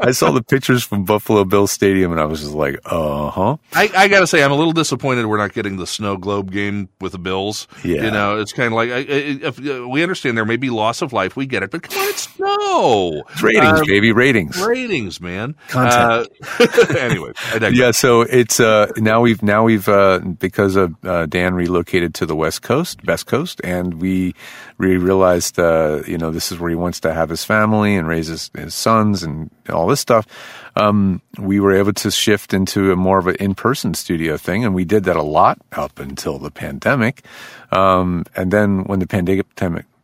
I 0.00 0.10
saw 0.10 0.30
the 0.30 0.42
pictures 0.42 0.82
from 0.82 1.04
Buffalo 1.04 1.44
Bill 1.44 1.66
Stadium, 1.66 2.12
and 2.12 2.20
I 2.20 2.24
was 2.24 2.40
just 2.40 2.54
like, 2.54 2.78
uh 2.84 3.30
huh. 3.30 3.56
I, 3.72 3.90
I 3.96 4.08
got 4.08 4.20
to 4.20 4.26
say, 4.26 4.42
I'm 4.42 4.52
a 4.52 4.56
little 4.56 4.72
disappointed 4.72 5.26
we're 5.26 5.38
not 5.38 5.52
getting 5.52 5.76
the 5.76 5.86
snow 5.86 6.16
globe 6.16 6.50
game 6.50 6.88
with 7.00 7.12
the 7.12 7.18
Bills. 7.18 7.68
Yeah, 7.84 8.04
you 8.04 8.10
know, 8.10 8.38
it's 8.38 8.52
kind 8.52 8.68
of 8.68 8.72
like 8.72 8.90
I, 8.90 8.98
if, 8.98 9.58
uh, 9.66 9.88
we 9.88 10.02
understand 10.02 10.36
there 10.36 10.44
may 10.44 10.56
be 10.56 10.70
loss 10.70 11.02
of 11.02 11.12
life. 11.12 11.36
We 11.36 11.46
get 11.46 11.62
it, 11.62 11.70
but 11.70 11.82
come 11.82 11.98
on, 11.98 12.08
it's 12.08 12.28
snow. 12.34 13.22
It's 13.30 13.42
ratings, 13.42 13.80
uh, 13.80 13.84
baby, 13.86 14.12
ratings, 14.12 14.60
ratings, 14.60 15.20
man. 15.20 15.54
Content. 15.68 16.28
Uh, 16.58 16.66
anyway, 16.98 17.32
yeah. 17.72 17.92
So 17.92 18.22
it's 18.22 18.58
uh, 18.58 18.90
now 18.96 19.20
we've 19.20 19.42
now 19.42 19.64
we've 19.64 19.88
uh, 19.88 20.18
because 20.18 20.76
of 20.76 20.94
uh, 21.04 21.26
Dan 21.26 21.43
Dan 21.44 21.54
relocated 21.54 22.14
to 22.14 22.24
the 22.24 22.34
West 22.34 22.62
Coast, 22.62 23.04
Best 23.04 23.26
Coast, 23.26 23.60
and 23.62 24.00
we, 24.00 24.34
we 24.78 24.96
realized, 24.96 25.58
uh, 25.58 26.00
you 26.06 26.16
know, 26.16 26.30
this 26.30 26.50
is 26.50 26.58
where 26.58 26.70
he 26.70 26.74
wants 26.74 27.00
to 27.00 27.12
have 27.12 27.28
his 27.28 27.44
family 27.44 27.96
and 27.96 28.08
raise 28.08 28.28
his, 28.28 28.50
his 28.54 28.74
sons 28.74 29.22
and 29.22 29.50
all 29.68 29.86
this 29.86 30.00
stuff. 30.00 30.26
Um, 30.74 31.20
we 31.38 31.60
were 31.60 31.74
able 31.74 31.92
to 31.92 32.10
shift 32.10 32.54
into 32.54 32.92
a 32.92 32.96
more 32.96 33.18
of 33.18 33.26
an 33.26 33.34
in-person 33.34 33.92
studio 33.92 34.38
thing, 34.38 34.64
and 34.64 34.74
we 34.74 34.86
did 34.86 35.04
that 35.04 35.16
a 35.16 35.22
lot 35.22 35.58
up 35.72 35.98
until 35.98 36.38
the 36.38 36.50
pandemic. 36.50 37.26
Um, 37.70 38.24
and 38.34 38.50
then 38.50 38.84
when 38.84 39.00
the 39.00 39.06
pandemic 39.06 39.46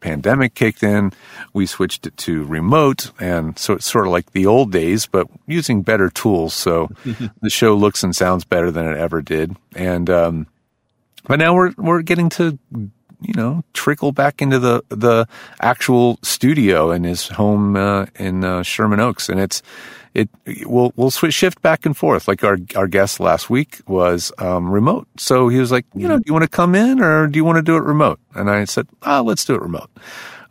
pandemic 0.00 0.54
kicked 0.54 0.82
in, 0.82 1.10
we 1.54 1.64
switched 1.64 2.06
it 2.06 2.18
to 2.18 2.44
remote. 2.44 3.12
And 3.18 3.58
so 3.58 3.74
it's 3.74 3.90
sort 3.90 4.06
of 4.06 4.12
like 4.12 4.32
the 4.32 4.44
old 4.44 4.72
days, 4.72 5.06
but 5.06 5.26
using 5.46 5.80
better 5.80 6.10
tools. 6.10 6.52
So 6.52 6.90
the 7.40 7.50
show 7.50 7.74
looks 7.74 8.02
and 8.02 8.14
sounds 8.14 8.44
better 8.44 8.70
than 8.70 8.86
it 8.86 8.98
ever 8.98 9.22
did. 9.22 9.56
And, 9.74 10.10
um, 10.10 10.46
but 11.24 11.38
now 11.38 11.54
we're 11.54 11.72
we're 11.76 12.02
getting 12.02 12.28
to 12.30 12.58
you 13.20 13.34
know 13.34 13.62
trickle 13.72 14.12
back 14.12 14.40
into 14.40 14.58
the 14.58 14.82
the 14.88 15.26
actual 15.60 16.18
studio 16.22 16.90
in 16.90 17.04
his 17.04 17.28
home 17.28 17.76
uh, 17.76 18.06
in 18.18 18.44
uh, 18.44 18.62
Sherman 18.62 19.00
Oaks, 19.00 19.28
and 19.28 19.40
it's 19.40 19.62
it 20.14 20.28
we'll 20.66 20.92
we'll 20.96 21.10
switch 21.10 21.34
shift 21.34 21.62
back 21.62 21.86
and 21.86 21.96
forth. 21.96 22.26
Like 22.26 22.42
our 22.42 22.58
our 22.76 22.86
guest 22.86 23.20
last 23.20 23.50
week 23.50 23.80
was 23.86 24.32
um, 24.38 24.70
remote, 24.70 25.06
so 25.16 25.48
he 25.48 25.58
was 25.58 25.70
like, 25.70 25.86
you 25.94 26.08
know, 26.08 26.18
do 26.18 26.24
you 26.26 26.32
want 26.32 26.44
to 26.44 26.48
come 26.48 26.74
in 26.74 27.00
or 27.00 27.26
do 27.26 27.36
you 27.36 27.44
want 27.44 27.56
to 27.56 27.62
do 27.62 27.76
it 27.76 27.82
remote? 27.82 28.18
And 28.34 28.50
I 28.50 28.64
said, 28.64 28.88
ah, 29.02 29.20
let's 29.20 29.44
do 29.44 29.54
it 29.54 29.62
remote. 29.62 29.90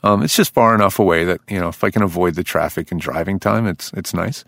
Um, 0.01 0.23
it's 0.23 0.35
just 0.35 0.53
far 0.53 0.73
enough 0.73 0.97
away 0.97 1.25
that 1.25 1.41
you 1.49 1.59
know 1.59 1.67
if 1.67 1.83
I 1.83 1.91
can 1.91 2.03
avoid 2.03 2.35
the 2.35 2.43
traffic 2.43 2.91
and 2.91 3.01
driving 3.01 3.39
time, 3.39 3.67
it's 3.67 3.91
it's 3.93 4.13
nice. 4.13 4.45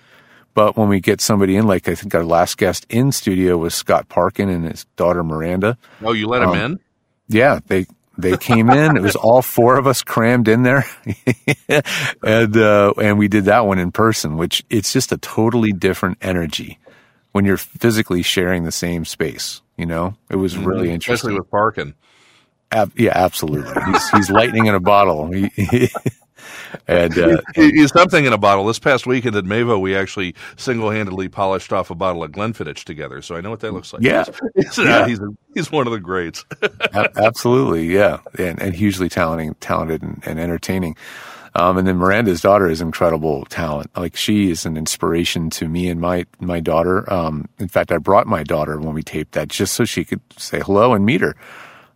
But 0.53 0.75
when 0.75 0.89
we 0.89 0.99
get 0.99 1.21
somebody 1.21 1.55
in, 1.55 1.65
like 1.65 1.87
I 1.87 1.95
think 1.95 2.13
our 2.13 2.25
last 2.25 2.57
guest 2.57 2.85
in 2.89 3.11
studio 3.11 3.57
was 3.57 3.73
Scott 3.73 4.09
Parkin 4.09 4.49
and 4.49 4.65
his 4.65 4.85
daughter 4.95 5.23
Miranda. 5.23 5.77
Oh, 6.01 6.11
you 6.11 6.27
let 6.27 6.43
um, 6.43 6.53
him 6.53 6.61
in? 6.63 6.79
Yeah, 7.29 7.59
they 7.67 7.85
they 8.17 8.37
came 8.37 8.69
in. 8.69 8.97
it 8.97 9.01
was 9.01 9.15
all 9.21 9.41
four 9.41 9.77
of 9.77 9.87
us 9.87 10.03
crammed 10.03 10.47
in 10.47 10.63
there, 10.63 10.85
and 12.23 12.57
uh, 12.57 12.93
and 13.01 13.17
we 13.17 13.27
did 13.27 13.45
that 13.45 13.65
one 13.65 13.79
in 13.79 13.91
person, 13.91 14.37
which 14.37 14.63
it's 14.69 14.91
just 14.91 15.11
a 15.11 15.17
totally 15.17 15.71
different 15.71 16.17
energy 16.21 16.79
when 17.31 17.45
you're 17.45 17.57
physically 17.57 18.21
sharing 18.21 18.63
the 18.63 18.71
same 18.71 19.05
space. 19.05 19.61
You 19.77 19.85
know, 19.85 20.15
it 20.29 20.35
was 20.35 20.53
mm-hmm. 20.53 20.65
really 20.65 20.91
interesting, 20.91 21.13
especially 21.13 21.39
with 21.39 21.49
Parkin. 21.49 21.95
Ab- 22.71 22.97
yeah, 22.97 23.13
absolutely. 23.15 23.73
He's 23.85 24.09
he's 24.09 24.29
lightning 24.29 24.67
in 24.67 24.75
a 24.75 24.79
bottle. 24.79 25.31
He, 25.31 25.89
and 26.87 27.17
uh, 27.17 27.41
something 27.87 28.25
in 28.25 28.33
a 28.33 28.37
bottle. 28.37 28.65
This 28.65 28.79
past 28.79 29.05
weekend 29.05 29.35
at 29.35 29.45
Mavo, 29.45 29.79
we 29.79 29.95
actually 29.95 30.35
single-handedly 30.57 31.29
polished 31.29 31.73
off 31.73 31.89
a 31.89 31.95
bottle 31.95 32.23
of 32.23 32.31
Glenfiddich 32.31 32.83
together, 32.83 33.21
so 33.21 33.35
I 33.35 33.41
know 33.41 33.49
what 33.49 33.59
that 33.61 33.73
looks 33.73 33.93
like. 33.93 34.01
Yeah, 34.01 34.25
he's, 34.55 34.79
uh, 34.79 35.05
he's, 35.05 35.19
a, 35.19 35.27
he's 35.53 35.71
one 35.71 35.87
of 35.87 35.93
the 35.93 35.99
greats. 35.99 36.45
Absolutely, 36.93 37.93
yeah, 37.93 38.19
and, 38.37 38.61
and 38.61 38.75
hugely 38.75 39.09
talented, 39.09 39.59
talented 39.61 40.01
and, 40.01 40.21
and 40.25 40.39
entertaining. 40.39 40.95
Um, 41.53 41.77
and 41.77 41.85
then 41.85 41.97
Miranda's 41.97 42.41
daughter 42.41 42.69
is 42.69 42.79
incredible 42.79 43.43
talent. 43.45 43.91
Like 43.97 44.15
she 44.15 44.49
is 44.49 44.65
an 44.65 44.77
inspiration 44.77 45.49
to 45.51 45.67
me 45.67 45.89
and 45.89 45.99
my 45.99 46.25
my 46.39 46.61
daughter. 46.61 47.11
Um, 47.11 47.49
in 47.59 47.67
fact, 47.67 47.91
I 47.91 47.97
brought 47.97 48.25
my 48.25 48.43
daughter 48.43 48.79
when 48.79 48.93
we 48.93 49.03
taped 49.03 49.33
that 49.33 49.49
just 49.49 49.73
so 49.73 49.83
she 49.83 50.05
could 50.05 50.21
say 50.37 50.61
hello 50.61 50.93
and 50.93 51.05
meet 51.05 51.19
her 51.19 51.35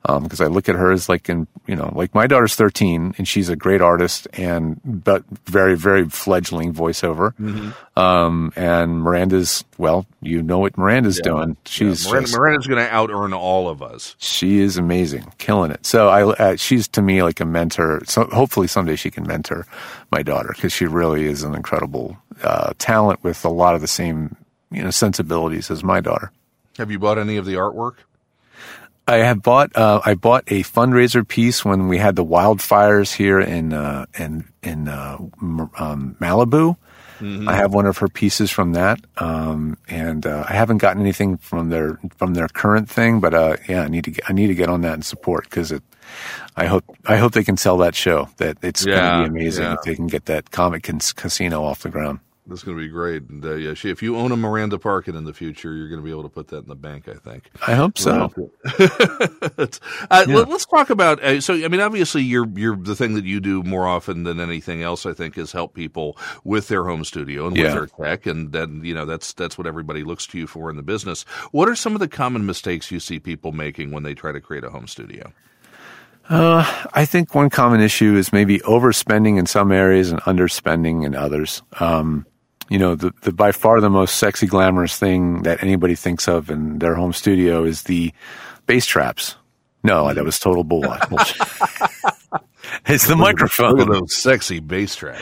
because 0.06 0.42
um, 0.42 0.46
I 0.46 0.54
look 0.54 0.70
at 0.70 0.76
her 0.76 0.92
as 0.92 1.10
like 1.10 1.30
in 1.30 1.48
you 1.66 1.76
know 1.76 1.92
like 1.96 2.14
my 2.14 2.28
daughter's 2.28 2.56
13 2.56 3.16
and 3.18 3.28
she's 3.28 3.50
a 3.50 3.56
great 3.56 3.82
artist 3.82 4.28
and 4.34 4.80
but 4.84 5.24
very 5.46 5.76
very 5.76 6.08
fledgling 6.10 6.74
voiceover 6.74 7.34
mm-hmm. 7.36 8.00
um, 8.00 8.54
and 8.56 9.02
Miranda's 9.02 9.64
well 9.78 10.06
you 10.22 10.42
know 10.42 10.60
what 10.60 10.78
Miranda's 10.78 11.18
yeah. 11.18 11.32
doing 11.32 11.58
she's 11.66 12.06
yeah. 12.06 12.12
Miranda, 12.12 12.38
Miranda's 12.38 12.68
going 12.68 12.86
to 12.86 12.94
out 12.94 13.10
earn 13.10 13.34
all 13.34 13.68
of 13.68 13.82
us 13.82 14.16
she 14.20 14.60
is 14.60 14.78
amazing 14.78 15.32
killing 15.40 15.72
it 15.72 15.84
so 15.86 16.10
I 16.10 16.24
uh, 16.24 16.56
she's 16.56 16.88
to 16.90 17.02
me 17.02 17.24
like 17.24 17.40
a 17.40 17.46
mentor 17.46 18.02
so 18.06 18.26
hopefully 18.26 18.68
someday 18.68 18.96
she 18.96 19.10
can 19.10 19.26
mentor 19.26 19.66
my 20.12 20.22
daughter 20.22 20.52
because 20.56 20.72
she 20.72 20.86
really 20.86 21.26
is 21.26 21.42
an 21.42 21.56
incredible 21.56 22.18
uh, 22.44 22.74
talent 22.78 23.24
with 23.24 23.44
a 23.44 23.50
lot 23.50 23.74
of 23.74 23.82
the 23.82 23.88
same 23.88 24.36
you 24.70 24.84
know 24.84 24.92
sensibilities 24.92 25.72
as 25.72 25.84
my 25.84 26.00
daughter 26.00 26.32
have 26.78 26.92
you 26.92 27.00
bought 27.00 27.18
any 27.18 27.38
of 27.38 27.46
the 27.46 27.54
artwork 27.54 27.96
I 29.08 29.18
have 29.18 29.44
bought 29.44 29.76
uh, 29.76 30.02
I 30.04 30.16
bought 30.16 30.44
a 30.48 30.64
fundraiser 30.64 31.28
piece 31.28 31.64
when 31.64 31.88
we 31.88 31.98
had 31.98 32.16
the 32.16 32.26
wildfires 32.26 33.14
here 33.14 33.40
in 33.40 33.74
uh, 33.74 34.06
in 34.18 34.46
in 34.64 34.88
uh, 34.88 35.18
um, 35.20 36.16
Malibu. 36.20 36.76
Mm-hmm. 37.20 37.48
I 37.48 37.56
have 37.56 37.74
one 37.74 37.86
of 37.86 37.98
her 38.00 38.10
pieces 38.10 38.52
from 38.52 38.74
that, 38.74 39.00
um, 39.18 39.78
and 39.88 40.26
uh, 40.26 40.44
I 40.50 40.54
haven't 40.54 40.80
gotten 40.80 41.02
anything 41.02 41.38
from 41.38 41.70
their 41.70 42.00
from 42.18 42.34
their 42.34 42.48
current 42.48 42.90
thing. 42.90 43.20
But 43.20 43.34
uh, 43.34 43.58
yeah, 43.70 43.84
I 43.84 43.88
need 43.88 44.04
to 44.06 44.12
get, 44.12 44.30
I 44.30 44.34
need 44.34 44.48
to 44.48 44.56
get 44.56 44.70
on 44.70 44.82
that 44.82 44.94
and 44.94 45.06
support 45.06 45.46
because 45.46 45.72
it. 45.72 45.84
I 46.56 46.66
hope 46.66 46.84
I 47.06 47.18
hope 47.18 47.34
they 47.34 47.44
can 47.44 47.58
sell 47.58 47.78
that 47.78 47.96
show. 47.96 48.30
That 48.38 48.58
it's 48.62 48.86
yeah, 48.86 48.96
going 48.96 49.26
to 49.26 49.30
be 49.30 49.40
amazing 49.40 49.64
yeah. 49.64 49.74
if 49.74 49.82
they 49.84 49.96
can 49.96 50.08
get 50.08 50.26
that 50.26 50.52
comic 50.52 50.84
casino 51.16 51.64
off 51.64 51.84
the 51.84 51.90
ground. 51.90 52.20
That's 52.48 52.62
going 52.62 52.78
to 52.78 52.84
be 52.84 52.90
great. 52.90 53.24
And, 53.24 53.44
uh, 53.44 53.56
yeah, 53.56 53.74
she, 53.74 53.90
if 53.90 54.04
you 54.04 54.18
own 54.18 54.32
a 54.32 54.38
Miranda 54.38 54.78
Parkin 54.78 55.16
in 55.16 55.24
the 55.24 55.34
future, 55.34 55.74
you're 55.74 55.90
going 55.90 56.00
to 56.00 56.06
be 56.06 56.12
able 56.12 56.24
to 56.24 56.30
put 56.30 56.50
that 56.50 56.60
in 56.60 56.70
the 56.70 56.76
bank. 56.76 57.08
I 57.08 57.16
think. 57.16 57.50
I 57.66 57.74
hope 57.74 57.98
so. 57.98 58.32
uh, 58.80 60.26
yeah. 60.28 60.36
let, 60.36 60.50
us 60.50 60.66
talk 60.66 60.92
about. 60.92 61.24
Uh, 61.24 61.42
so, 61.42 61.56
I 61.56 61.68
mean, 61.68 61.82
obviously, 61.82 62.22
you're 62.22 62.48
you're 62.56 62.76
the 62.76 62.96
thing 62.96 63.16
that 63.16 63.26
you 63.26 63.40
do 63.40 63.64
more 63.64 63.88
often 63.88 64.24
than 64.24 64.40
anything 64.40 64.84
else. 64.84 65.08
I 65.08 65.14
think 65.14 65.38
is 65.40 65.52
help 65.52 65.74
people 65.74 66.18
with 66.44 66.68
their 66.68 66.86
home 66.86 67.04
studio 67.04 67.48
and 67.48 67.58
with 67.58 67.74
their 67.74 67.88
tech, 67.88 68.28
and 68.28 68.52
then 68.52 68.82
you 68.84 68.94
know 68.94 69.06
that's 69.06 69.34
that's 69.34 69.58
what 69.58 69.66
everybody 69.66 70.04
looks 70.04 70.28
to 70.28 70.38
you 70.38 70.46
for 70.46 70.70
in 70.70 70.76
the 70.76 70.84
business. 70.84 71.24
What 71.52 71.68
are 71.68 71.76
some 71.76 71.94
of 71.94 72.00
the 72.00 72.08
common 72.08 72.46
mistakes 72.46 72.92
you 72.92 73.00
see 73.00 73.20
people 73.20 73.54
making 73.54 73.90
when 73.90 74.04
they 74.04 74.14
try 74.14 74.32
to 74.32 74.40
create 74.40 74.64
a 74.64 74.70
home 74.70 74.88
studio? 74.88 75.34
Uh, 76.30 76.66
I 76.94 77.06
think 77.06 77.36
one 77.36 77.50
common 77.50 77.82
issue 77.82 78.16
is 78.16 78.34
maybe 78.34 78.60
overspending 78.60 79.38
in 79.38 79.46
some 79.46 79.72
areas 79.72 80.12
and 80.12 80.20
underspending 80.22 81.06
in 81.06 81.16
others. 81.16 81.62
Um, 81.80 82.26
you 82.70 82.80
know, 82.80 82.96
the, 82.96 83.14
the 83.22 83.32
by 83.32 83.52
far 83.52 83.80
the 83.80 83.90
most 83.90 84.16
sexy, 84.16 84.48
glamorous 84.48 84.98
thing 84.98 85.44
that 85.44 85.62
anybody 85.62 85.96
thinks 85.96 86.28
of 86.28 86.50
in 86.50 86.80
their 86.80 86.96
home 86.96 87.14
studio 87.14 87.64
is 87.64 87.84
the 87.84 88.14
bass 88.66 88.86
traps. 88.86 89.36
No, 89.84 90.12
that 90.12 90.24
was 90.24 90.40
total 90.40 90.64
bullshit. 90.64 90.98
it's 92.88 93.08
the 93.08 93.16
microphone. 93.16 93.76
Look 93.76 93.88
at 93.88 93.94
those 93.94 94.16
sexy 94.16 94.60
bass 94.60 94.96
traps. 94.96 95.22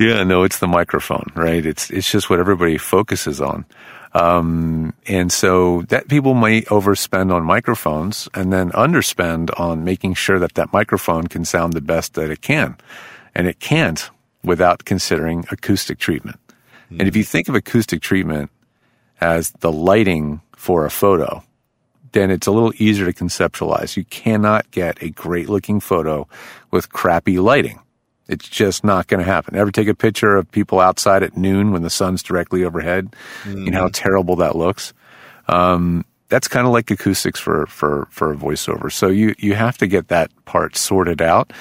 Yeah, 0.00 0.24
no, 0.24 0.44
it's 0.44 0.60
the 0.60 0.66
microphone, 0.66 1.26
right? 1.34 1.64
It's 1.64 1.90
it's 1.90 2.10
just 2.10 2.30
what 2.30 2.38
everybody 2.38 2.78
focuses 2.78 3.40
on. 3.40 3.66
Um, 4.14 4.94
and 5.06 5.30
so 5.30 5.82
that 5.88 6.08
people 6.08 6.34
might 6.34 6.64
overspend 6.66 7.32
on 7.32 7.44
microphones 7.44 8.28
and 8.32 8.52
then 8.52 8.70
underspend 8.70 9.50
on 9.60 9.84
making 9.84 10.14
sure 10.14 10.38
that 10.38 10.54
that 10.54 10.72
microphone 10.72 11.26
can 11.26 11.44
sound 11.44 11.74
the 11.74 11.82
best 11.82 12.14
that 12.14 12.30
it 12.30 12.40
can. 12.40 12.76
And 13.34 13.46
it 13.46 13.60
can't 13.60 14.10
without 14.42 14.86
considering 14.86 15.44
acoustic 15.50 15.98
treatment. 15.98 16.40
Mm. 16.90 17.00
And 17.00 17.08
if 17.08 17.16
you 17.16 17.24
think 17.24 17.48
of 17.48 17.54
acoustic 17.54 18.00
treatment 18.00 18.50
as 19.20 19.50
the 19.60 19.72
lighting 19.72 20.40
for 20.56 20.84
a 20.84 20.90
photo, 20.90 21.42
then 22.12 22.30
it's 22.30 22.46
a 22.46 22.52
little 22.52 22.72
easier 22.76 23.06
to 23.06 23.12
conceptualize. 23.12 23.96
You 23.96 24.04
cannot 24.04 24.70
get 24.70 25.02
a 25.02 25.10
great 25.10 25.48
looking 25.48 25.80
photo 25.80 26.26
with 26.70 26.90
crappy 26.90 27.38
lighting. 27.38 27.80
It's 28.28 28.48
just 28.48 28.84
not 28.84 29.06
going 29.06 29.24
to 29.24 29.30
happen. 29.30 29.56
Ever 29.56 29.70
take 29.70 29.88
a 29.88 29.94
picture 29.94 30.36
of 30.36 30.50
people 30.50 30.80
outside 30.80 31.22
at 31.22 31.36
noon 31.36 31.72
when 31.72 31.82
the 31.82 31.90
sun's 31.90 32.22
directly 32.22 32.64
overhead? 32.64 33.14
Mm. 33.44 33.64
You 33.64 33.70
know 33.70 33.78
how 33.78 33.86
mm-hmm. 33.86 33.92
terrible 33.92 34.36
that 34.36 34.54
looks. 34.54 34.92
Um, 35.48 36.04
that's 36.28 36.48
kind 36.48 36.66
of 36.66 36.72
like 36.72 36.90
acoustics 36.90 37.40
for, 37.40 37.66
for, 37.66 38.06
for 38.10 38.32
a 38.32 38.36
voiceover. 38.36 38.92
So 38.92 39.08
you, 39.08 39.34
you 39.38 39.54
have 39.54 39.78
to 39.78 39.86
get 39.86 40.08
that 40.08 40.30
part 40.44 40.76
sorted 40.76 41.22
out. 41.22 41.52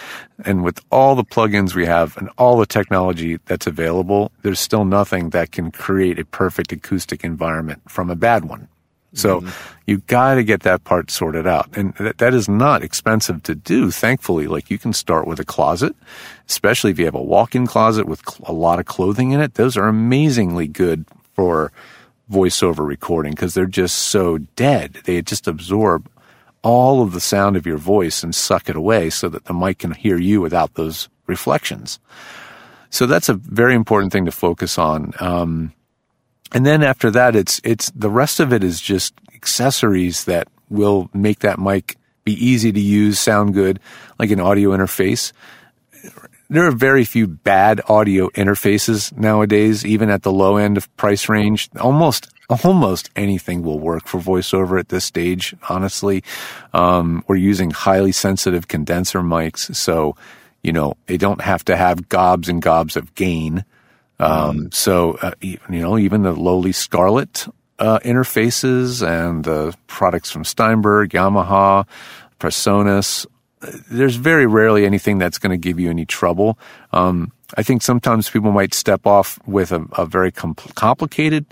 And 0.43 0.63
with 0.63 0.81
all 0.91 1.15
the 1.15 1.23
plugins 1.23 1.73
we 1.73 1.85
have 1.85 2.17
and 2.17 2.29
all 2.37 2.57
the 2.57 2.65
technology 2.65 3.39
that's 3.45 3.65
available, 3.65 4.31
there's 4.41 4.59
still 4.59 4.85
nothing 4.85 5.29
that 5.29 5.51
can 5.51 5.71
create 5.71 6.19
a 6.19 6.25
perfect 6.25 6.71
acoustic 6.71 7.23
environment 7.23 7.81
from 7.89 8.09
a 8.09 8.15
bad 8.15 8.45
one. 8.45 8.67
So 9.13 9.39
mm-hmm. 9.39 9.49
you 9.87 9.99
got 9.99 10.35
to 10.35 10.43
get 10.43 10.61
that 10.61 10.83
part 10.83 11.09
sorted 11.09 11.47
out. 11.47 11.75
And 11.75 11.93
that, 11.95 12.17
that 12.17 12.33
is 12.33 12.49
not 12.49 12.83
expensive 12.83 13.41
to 13.43 13.55
do, 13.55 13.89
thankfully. 13.89 14.47
Like 14.47 14.69
you 14.69 14.77
can 14.77 14.93
start 14.93 15.27
with 15.27 15.39
a 15.39 15.45
closet, 15.45 15.95
especially 16.47 16.91
if 16.91 16.99
you 16.99 17.05
have 17.05 17.15
a 17.15 17.21
walk-in 17.21 17.67
closet 17.67 18.05
with 18.05 18.21
a 18.43 18.53
lot 18.53 18.79
of 18.79 18.85
clothing 18.85 19.31
in 19.31 19.39
it. 19.39 19.55
Those 19.55 19.77
are 19.77 19.87
amazingly 19.87 20.67
good 20.67 21.05
for 21.35 21.71
voiceover 22.31 22.85
recording 22.85 23.31
because 23.31 23.53
they're 23.53 23.65
just 23.65 23.97
so 23.97 24.37
dead. 24.37 24.99
They 25.05 25.21
just 25.21 25.47
absorb 25.47 26.09
all 26.63 27.01
of 27.01 27.13
the 27.13 27.21
sound 27.21 27.55
of 27.55 27.65
your 27.65 27.77
voice 27.77 28.23
and 28.23 28.35
suck 28.35 28.69
it 28.69 28.75
away 28.75 29.09
so 29.09 29.29
that 29.29 29.45
the 29.45 29.53
mic 29.53 29.79
can 29.79 29.91
hear 29.91 30.17
you 30.17 30.41
without 30.41 30.73
those 30.73 31.07
reflections. 31.27 31.99
So 32.89 33.05
that's 33.05 33.29
a 33.29 33.33
very 33.33 33.75
important 33.75 34.11
thing 34.11 34.25
to 34.25 34.31
focus 34.31 34.77
on. 34.77 35.13
Um, 35.19 35.73
and 36.53 36.65
then 36.65 36.83
after 36.83 37.11
that, 37.11 37.35
it's, 37.35 37.59
it's, 37.63 37.91
the 37.91 38.09
rest 38.09 38.39
of 38.39 38.53
it 38.53 38.63
is 38.63 38.79
just 38.81 39.13
accessories 39.35 40.25
that 40.25 40.47
will 40.69 41.09
make 41.13 41.39
that 41.39 41.59
mic 41.59 41.97
be 42.23 42.33
easy 42.33 42.71
to 42.71 42.79
use, 42.79 43.19
sound 43.19 43.53
good, 43.53 43.79
like 44.19 44.31
an 44.31 44.39
audio 44.39 44.71
interface. 44.71 45.31
There 46.49 46.65
are 46.65 46.71
very 46.71 47.03
few 47.03 47.27
bad 47.27 47.81
audio 47.89 48.29
interfaces 48.29 49.15
nowadays, 49.17 49.85
even 49.85 50.09
at 50.09 50.23
the 50.23 50.31
low 50.31 50.55
end 50.55 50.77
of 50.77 50.95
price 50.95 51.27
range. 51.27 51.69
Almost, 51.79 52.29
almost 52.63 53.09
anything 53.17 53.63
will 53.63 53.79
work 53.79 54.07
for 54.07 54.19
voiceover 54.19 54.79
at 54.79 54.87
this 54.87 55.03
stage, 55.03 55.53
honestly. 55.67 56.23
Um, 56.73 57.23
we're 57.27 57.35
using 57.35 57.71
highly 57.71 58.13
sensitive 58.13 58.69
condenser 58.69 59.19
mics, 59.19 59.75
so, 59.75 60.15
you 60.63 60.71
know, 60.71 60.93
they 61.07 61.17
don't 61.17 61.41
have 61.41 61.65
to 61.65 61.75
have 61.75 62.07
gobs 62.07 62.47
and 62.47 62.61
gobs 62.61 62.95
of 62.95 63.13
gain. 63.13 63.65
Um, 64.19 64.57
mm. 64.57 64.73
so, 64.73 65.13
uh, 65.21 65.33
you 65.41 65.59
know, 65.67 65.97
even 65.97 66.23
the 66.23 66.31
lowly 66.31 66.71
Scarlett, 66.71 67.45
uh, 67.79 67.99
interfaces 67.99 69.05
and 69.05 69.43
the 69.43 69.75
products 69.87 70.31
from 70.31 70.43
Steinberg, 70.43 71.11
Yamaha, 71.11 71.85
Presonus, 72.39 73.25
there's 73.89 74.15
very 74.15 74.45
rarely 74.45 74.85
anything 74.85 75.17
that's 75.17 75.37
going 75.37 75.51
to 75.51 75.57
give 75.57 75.79
you 75.79 75.89
any 75.89 76.05
trouble. 76.05 76.59
Um, 76.93 77.31
I 77.57 77.63
think 77.63 77.81
sometimes 77.81 78.29
people 78.29 78.51
might 78.51 78.73
step 78.73 79.07
off 79.07 79.39
with 79.47 79.71
a, 79.71 79.85
a 79.93 80.05
very 80.05 80.31
complicated 80.31 81.45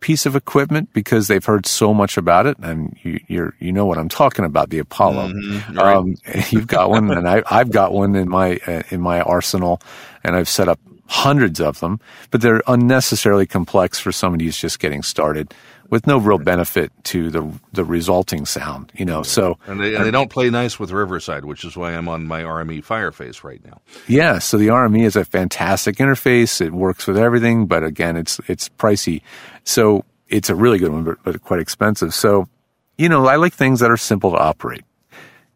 piece 0.00 0.26
of 0.26 0.36
equipment 0.36 0.92
because 0.92 1.28
they've 1.28 1.44
heard 1.44 1.66
so 1.66 1.92
much 1.92 2.16
about 2.16 2.46
it, 2.46 2.56
and 2.58 2.96
you 3.02 3.20
you 3.28 3.52
you 3.58 3.72
know 3.72 3.86
what 3.86 3.98
I'm 3.98 4.08
talking 4.08 4.44
about 4.44 4.70
the 4.70 4.78
Apollo. 4.78 5.28
Mm-hmm, 5.28 5.78
right. 5.78 5.96
um, 5.96 6.16
you've 6.50 6.66
got 6.66 6.90
one, 6.90 7.10
and 7.10 7.28
I, 7.28 7.42
I've 7.50 7.70
got 7.70 7.92
one 7.92 8.14
in 8.14 8.28
my 8.28 8.58
uh, 8.66 8.82
in 8.90 9.00
my 9.00 9.20
arsenal, 9.20 9.80
and 10.24 10.36
I've 10.36 10.48
set 10.48 10.68
up 10.68 10.80
hundreds 11.06 11.60
of 11.60 11.80
them, 11.80 11.98
but 12.30 12.42
they're 12.42 12.62
unnecessarily 12.66 13.46
complex 13.46 13.98
for 13.98 14.12
somebody 14.12 14.44
who's 14.44 14.58
just 14.58 14.78
getting 14.78 15.02
started 15.02 15.54
with 15.90 16.06
no 16.06 16.18
real 16.18 16.38
benefit 16.38 16.92
to 17.04 17.30
the 17.30 17.50
the 17.72 17.84
resulting 17.84 18.44
sound, 18.46 18.92
you 18.94 19.04
know. 19.04 19.22
So 19.22 19.58
and 19.66 19.80
they, 19.80 19.94
and 19.94 20.04
they 20.04 20.10
don't 20.10 20.30
play 20.30 20.50
nice 20.50 20.78
with 20.78 20.90
Riverside, 20.90 21.44
which 21.44 21.64
is 21.64 21.76
why 21.76 21.92
I'm 21.92 22.08
on 22.08 22.26
my 22.26 22.42
RME 22.42 22.84
Fireface 22.84 23.42
right 23.42 23.64
now. 23.64 23.80
Yeah, 24.06 24.38
so 24.38 24.58
the 24.58 24.68
RME 24.68 25.04
is 25.04 25.16
a 25.16 25.24
fantastic 25.24 25.96
interface. 25.96 26.60
It 26.60 26.72
works 26.72 27.06
with 27.06 27.16
everything, 27.16 27.66
but 27.66 27.84
again, 27.84 28.16
it's 28.16 28.40
it's 28.48 28.68
pricey. 28.68 29.22
So 29.64 30.04
it's 30.28 30.50
a 30.50 30.54
really 30.54 30.78
good 30.78 30.92
one, 30.92 31.04
but, 31.04 31.18
but 31.22 31.42
quite 31.42 31.60
expensive. 31.60 32.14
So, 32.14 32.48
you 32.96 33.08
know, 33.08 33.26
I 33.26 33.36
like 33.36 33.54
things 33.54 33.80
that 33.80 33.90
are 33.90 33.96
simple 33.96 34.30
to 34.32 34.36
operate. 34.36 34.84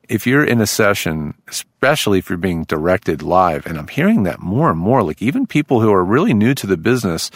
If 0.09 0.27
you're 0.27 0.45
in 0.45 0.61
a 0.61 0.67
session, 0.67 1.35
especially 1.49 2.19
if 2.19 2.29
you're 2.29 2.37
being 2.39 2.65
directed 2.65 3.23
live, 3.23 3.67
and 3.67 3.79
I'm 3.79 3.89
hearing 3.89 4.25
that 4.25 4.41
more 4.41 4.71
and 4.71 4.79
more, 4.79 5.03
like 5.03 5.23
even 5.23 5.47
people 5.47 5.81
who 5.81 5.93
are 5.93 6.05
really 6.05 6.35
new 6.35 6.55
to 6.55 6.67
the 6.67 6.77
business 6.77 7.31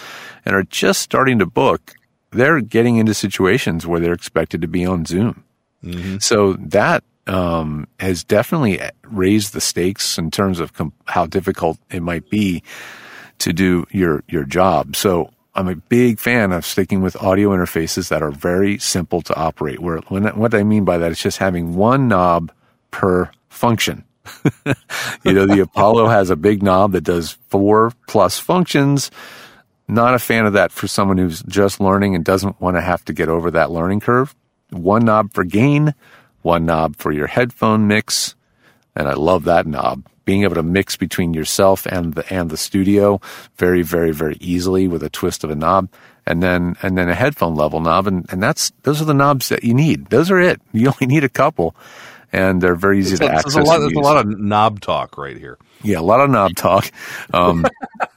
and 0.44 0.54
are 0.54 0.64
just 0.64 1.00
starting 1.00 1.38
to 1.38 1.46
book, 1.46 1.94
they're 2.30 2.61
getting 2.61 2.97
into 2.97 3.14
situations 3.14 3.87
where 3.87 4.00
they're 4.00 4.12
expected 4.12 4.61
to 4.62 4.68
be 4.68 4.85
on 4.85 5.04
Zoom. 5.04 5.45
Mm-hmm. 5.83 6.18
So 6.18 6.54
that 6.54 7.04
um, 7.26 7.88
has 8.00 8.25
definitely 8.25 8.80
raised 9.04 9.52
the 9.52 9.61
stakes 9.61 10.18
in 10.18 10.30
terms 10.30 10.61
of 10.61 10.73
com- 10.73 10.92
how 11.06 11.26
difficult 11.26 11.78
it 11.90 12.02
might 12.02 12.28
be 12.30 12.62
to 13.38 13.52
do 13.52 13.87
your 13.90 14.23
your 14.28 14.45
job. 14.45 14.97
So 14.97 15.30
I'm 15.54 15.68
a 15.68 15.76
big 15.76 16.18
fan 16.18 16.52
of 16.52 16.64
sticking 16.64 17.02
with 17.02 17.16
audio 17.16 17.50
interfaces 17.50 18.09
that 18.09 18.23
are 18.23 18.30
very 18.30 18.78
simple 18.78 19.23
to 19.23 19.35
operate. 19.35 19.80
Where 19.80 19.99
when, 20.09 20.25
what 20.37 20.54
I 20.54 20.62
mean 20.62 20.85
by 20.85 20.99
that 20.99 21.12
is 21.12 21.21
just 21.21 21.38
having 21.38 21.75
one 21.75 22.09
knob 22.09 22.52
per 22.90 23.30
function. 23.49 24.04
you 25.25 25.33
know, 25.33 25.47
the 25.47 25.61
Apollo 25.62 26.09
has 26.09 26.30
a 26.30 26.37
big 26.37 26.62
knob 26.62 26.92
that 26.92 27.04
does 27.04 27.38
four 27.49 27.92
plus 28.06 28.38
functions. 28.38 29.11
Not 29.88 30.14
a 30.14 30.18
fan 30.18 30.46
of 30.46 30.54
that 30.54 30.72
for 30.72 30.88
someone 30.88 31.18
who's 31.18 31.42
just 31.44 31.80
learning 31.80 32.14
and 32.14 32.24
doesn't 32.24 32.60
want 32.60 32.76
to 32.76 32.80
have 32.80 33.04
to 33.04 33.12
get 33.12 33.28
over 33.28 33.50
that 33.52 33.70
learning 33.70 34.00
curve. 34.00 34.34
One 34.70 35.04
knob 35.04 35.32
for 35.32 35.44
gain, 35.44 35.94
one 36.42 36.66
knob 36.66 36.96
for 36.96 37.12
your 37.12 37.28
headphone 37.28 37.86
mix. 37.86 38.34
And 38.96 39.08
I 39.08 39.14
love 39.14 39.44
that 39.44 39.66
knob. 39.66 40.06
Being 40.25 40.42
able 40.42 40.56
to 40.56 40.62
mix 40.62 40.96
between 40.96 41.34
yourself 41.34 41.86
and 41.86 42.14
the, 42.14 42.32
and 42.32 42.50
the 42.50 42.56
studio 42.56 43.20
very, 43.56 43.82
very, 43.82 44.10
very 44.10 44.36
easily 44.40 44.88
with 44.88 45.04
a 45.04 45.10
twist 45.10 45.44
of 45.44 45.50
a 45.50 45.54
knob. 45.54 45.88
And 46.26 46.42
then, 46.42 46.75
and 46.82 46.99
then 46.99 47.08
a 47.08 47.14
headphone 47.14 47.54
level 47.54 47.80
knob. 47.80 48.08
And, 48.08 48.26
and 48.32 48.42
that's, 48.42 48.72
those 48.82 49.00
are 49.00 49.04
the 49.04 49.14
knobs 49.14 49.50
that 49.50 49.62
you 49.62 49.72
need. 49.72 50.06
Those 50.06 50.32
are 50.32 50.40
it. 50.40 50.60
You 50.72 50.88
only 50.88 51.06
need 51.06 51.22
a 51.22 51.28
couple 51.28 51.76
and 52.32 52.60
they're 52.60 52.75
very 52.75 52.99
easy 52.99 53.16
to 53.16 53.25
access. 53.25 53.54
There's 53.54 53.66
a, 53.66 53.70
lot, 53.70 53.78
there's 53.78 53.92
a 53.92 54.00
lot 54.00 54.16
of 54.16 54.38
knob 54.38 54.80
talk 54.80 55.16
right 55.16 55.36
here. 55.36 55.58
Yeah, 55.82 56.00
a 56.00 56.02
lot 56.02 56.20
of 56.20 56.28
knob 56.28 56.56
talk. 56.56 56.90
Um, 57.32 57.64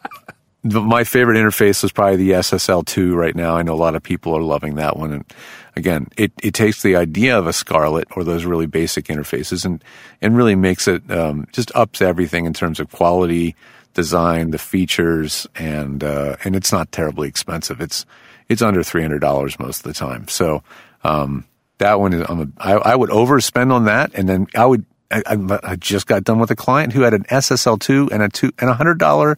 my 0.64 1.04
favorite 1.04 1.38
interface 1.38 1.84
is 1.84 1.92
probably 1.92 2.18
the 2.18 2.32
SSL2 2.32 3.16
right 3.16 3.36
now. 3.36 3.56
I 3.56 3.64
know 3.64 3.74
a 3.74 3.76
lot 3.76 3.96
of 3.96 4.04
people 4.04 4.36
are 4.36 4.42
loving 4.42 4.76
that 4.76 4.98
one. 4.98 5.14
And 5.14 5.34
again, 5.76 6.08
it, 6.18 6.34
it 6.44 6.54
takes 6.54 6.82
the 6.82 6.96
idea 6.98 7.38
of 7.38 7.48
a 7.48 7.54
Scarlett 7.54 8.10
or 8.16 8.24
those 8.24 8.44
really 8.44 8.66
basic 8.66 9.06
interfaces 9.06 9.64
and, 9.64 9.84
and 10.22 10.36
really 10.36 10.56
makes 10.56 10.88
it, 10.88 11.10
um, 11.12 11.48
just 11.54 11.74
ups 11.76 12.02
everything 12.02 12.46
in 12.46 12.54
terms 12.54 12.80
of 12.80 12.92
quality, 12.92 13.56
design, 13.94 14.52
the 14.52 14.58
features, 14.58 15.48
and, 15.56 16.04
uh, 16.04 16.36
and 16.44 16.56
it's 16.56 16.74
not 16.74 16.92
terribly 16.92 17.30
expensive. 17.30 17.80
It's, 17.80 18.06
it's 18.50 18.62
under 18.62 18.82
$300 18.82 19.60
most 19.60 19.78
of 19.78 19.84
the 19.84 19.94
time. 19.94 20.28
So, 20.28 20.62
um, 21.04 21.46
that 21.78 22.02
one 22.02 22.12
is, 22.12 22.26
I'm 22.28 22.42
a, 22.42 22.48
I, 22.58 22.74
I 22.74 22.96
would 22.96 23.10
overspend 23.10 23.72
on 23.72 23.86
that. 23.86 24.12
And 24.14 24.28
then 24.28 24.48
I 24.56 24.66
would, 24.66 24.86
I, 25.10 25.24
I 25.64 25.76
just 25.78 26.06
got 26.06 26.26
done 26.26 26.40
with 26.40 26.52
a 26.52 26.56
client 26.56 26.92
who 26.92 27.02
had 27.02 27.14
an 27.14 27.24
SSL2 27.24 28.12
and 28.12 28.22
a 28.22 28.30
two, 28.30 28.52
and 28.60 28.70
a 28.70 28.74
hundred 28.74 29.00
dollar 29.00 29.38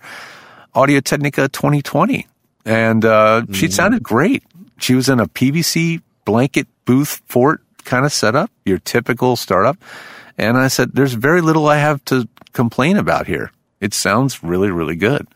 Audio 0.74 1.00
Technica 1.00 1.50
2020. 1.50 2.28
And 2.66 3.04
uh, 3.06 3.44
mm. 3.46 3.56
she 3.56 3.70
sounded 3.70 4.04
great. 4.04 4.44
She 4.78 4.96
was 4.96 5.10
in 5.10 5.20
a 5.20 5.28
PVC 5.28 6.02
blanket 6.26 6.68
booth 6.86 7.22
fort 7.26 7.62
kind 7.84 8.06
of 8.06 8.14
setup, 8.14 8.52
your 8.66 8.78
typical 8.80 9.36
startup. 9.36 9.78
And 10.38 10.58
I 10.58 10.68
said, 10.68 10.92
there's 10.94 11.14
very 11.14 11.42
little 11.42 11.68
I 11.68 11.78
have 11.78 12.04
to 12.06 12.28
complain 12.54 12.98
about 12.98 13.28
here. 13.28 13.52
It 13.80 13.94
sounds 13.94 14.44
really, 14.44 14.72
really 14.72 14.96
good. 14.96 15.28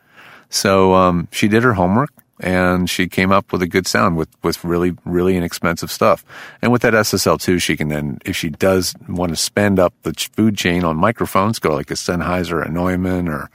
So 0.49 0.93
um, 0.93 1.27
she 1.31 1.47
did 1.47 1.63
her 1.63 1.73
homework 1.73 2.11
and 2.39 2.89
she 2.89 3.07
came 3.07 3.31
up 3.31 3.51
with 3.51 3.61
a 3.61 3.67
good 3.67 3.87
sound 3.87 4.17
with, 4.17 4.29
with 4.43 4.63
really, 4.63 4.95
really 5.05 5.35
inexpensive 5.35 5.91
stuff. 5.91 6.23
And 6.61 6.71
with 6.71 6.81
that 6.83 6.93
SSL2, 6.93 7.61
she 7.61 7.77
can 7.77 7.89
then, 7.89 8.19
if 8.25 8.35
she 8.35 8.49
does 8.49 8.93
want 9.07 9.31
to 9.31 9.35
spend 9.35 9.79
up 9.79 9.93
the 10.03 10.13
food 10.33 10.57
chain 10.57 10.83
on 10.83 10.97
microphones, 10.97 11.59
go 11.59 11.73
like 11.73 11.91
a 11.91 11.95
Sennheiser, 11.95 12.65
a 12.65 12.69
Neumann, 12.69 13.27
or 13.27 13.49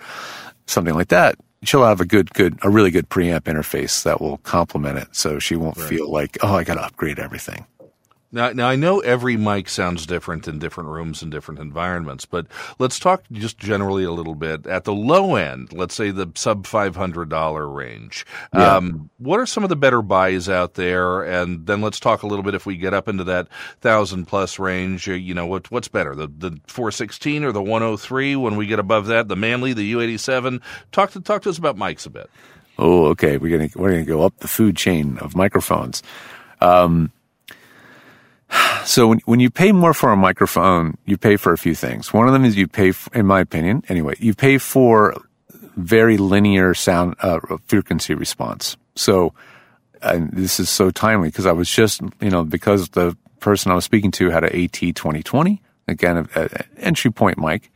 something 0.67 0.95
like 0.95 1.09
that, 1.09 1.37
she'll 1.65 1.85
have 1.85 2.01
a 2.01 2.07
good, 2.07 2.33
good, 2.35 2.59
a 2.63 2.71
really 2.71 2.91
good 2.91 3.09
preamp 3.09 3.43
interface 3.43 4.03
that 4.05 4.21
will 4.21 4.39
complement 4.39 4.99
it. 4.99 5.09
So 5.13 5.39
she 5.39 5.57
won't 5.57 5.77
right. 5.77 5.89
feel 5.89 6.11
like, 6.11 6.39
oh, 6.43 6.55
I 6.55 6.65
got 6.65 6.75
to 6.75 6.83
upgrade 6.83 7.19
everything. 7.19 7.67
Now, 8.33 8.51
now 8.53 8.69
I 8.69 8.77
know 8.77 9.01
every 9.01 9.37
mic 9.37 9.69
sounds 9.69 10.07
different 10.07 10.47
in 10.47 10.59
different 10.59 10.91
rooms 10.91 11.23
and 11.23 11.33
different 11.33 11.61
environments, 11.61 12.27
but 12.27 12.47
let's 12.79 12.99
talk 12.99 13.25
just 13.33 13.59
generally 13.59 14.05
a 14.05 14.13
little 14.13 14.37
bit 14.37 14.67
at 14.67 14.85
the 14.85 14.93
low 14.93 15.35
end. 15.35 15.73
Let's 15.73 15.95
say 15.95 16.11
the 16.11 16.31
sub 16.35 16.67
five 16.67 16.95
hundred 16.95 17.29
dollar 17.29 17.69
range. 17.69 18.25
Yeah. 18.55 18.77
Um, 18.77 19.11
what 19.19 19.41
are 19.41 19.47
some 19.47 19.65
of 19.65 19.69
the 19.69 19.77
better 19.77 20.01
buys 20.01 20.49
out 20.49 20.75
there? 20.75 21.23
And 21.23 21.67
then 21.67 21.81
let's 21.81 21.99
talk 21.99 22.23
a 22.23 22.27
little 22.27 22.45
bit 22.45 22.55
if 22.55 22.67
we 22.67 22.77
get 22.77 22.95
up 22.95 23.09
into 23.09 23.25
that 23.25 23.49
thousand 23.81 24.27
plus 24.27 24.59
range. 24.59 25.09
Uh, 25.09 25.15
you 25.15 25.35
know 25.35 25.47
what 25.47 25.71
what's 25.71 25.89
better, 25.89 26.15
the 26.15 26.29
the 26.29 26.61
four 26.67 26.91
sixteen 26.93 27.43
or 27.43 27.53
the 27.53 27.63
one 27.63 27.83
hundred 27.83 27.99
three? 27.99 28.37
When 28.37 28.57
we 28.57 28.67
get 28.67 28.79
above 28.79 29.07
that, 29.07 29.29
the 29.29 29.37
Manley, 29.37 29.73
the 29.73 29.85
U 29.87 30.01
eighty 30.01 30.19
seven. 30.19 30.61
Talk 30.93 31.11
to 31.13 31.21
talk 31.21 31.43
to 31.43 31.51
us 31.51 31.59
about 31.59 31.77
mics 31.77 32.07
a 32.07 32.11
bit. 32.11 32.31
Oh, 32.79 33.07
okay. 33.07 33.39
We're 33.39 33.59
gonna 33.59 33.71
we're 33.75 33.91
gonna 33.91 34.05
go 34.05 34.23
up 34.23 34.37
the 34.39 34.49
food 34.49 34.77
chain 34.77 35.19
of 35.19 35.35
microphones. 35.35 36.03
Um, 36.61 37.11
so 38.85 39.09
when, 39.09 39.19
when 39.25 39.41
you 39.41 39.51
pay 39.51 39.73
more 39.73 39.95
for 39.95 40.13
a 40.13 40.17
microphone, 40.17 40.97
you 41.07 41.17
pay 41.17 41.37
for 41.37 41.53
a 41.53 41.59
few 41.59 41.75
things. 41.75 42.13
One 42.13 42.27
of 42.27 42.33
them 42.33 42.45
is 42.45 42.57
you 42.57 42.69
pay, 42.69 42.93
for, 42.93 43.13
in 43.17 43.27
my 43.27 43.41
opinion, 43.41 43.83
anyway, 43.89 44.15
you 44.19 44.35
pay 44.35 44.59
for 44.59 45.15
very 45.77 46.17
linear 46.17 46.75
sound 46.75 47.15
uh, 47.21 47.41
frequency 47.67 48.15
response. 48.15 48.77
So, 48.95 49.35
and 50.03 50.31
this 50.33 50.61
is 50.61 50.69
so 50.69 50.91
timely 50.91 51.29
because 51.29 51.47
I 51.47 51.53
was 51.53 51.71
just, 51.71 52.01
you 52.21 52.31
know, 52.31 52.45
because 52.45 52.91
the 52.91 53.17
person 53.41 53.73
I 53.73 53.75
was 53.75 53.85
speaking 53.85 54.11
to 54.13 54.31
had 54.31 54.45
an 54.45 54.55
AT 54.55 54.73
2020, 54.73 55.63
again, 55.89 56.29
an 56.35 56.49
entry 56.77 57.11
point 57.11 57.39
mic. 57.39 57.71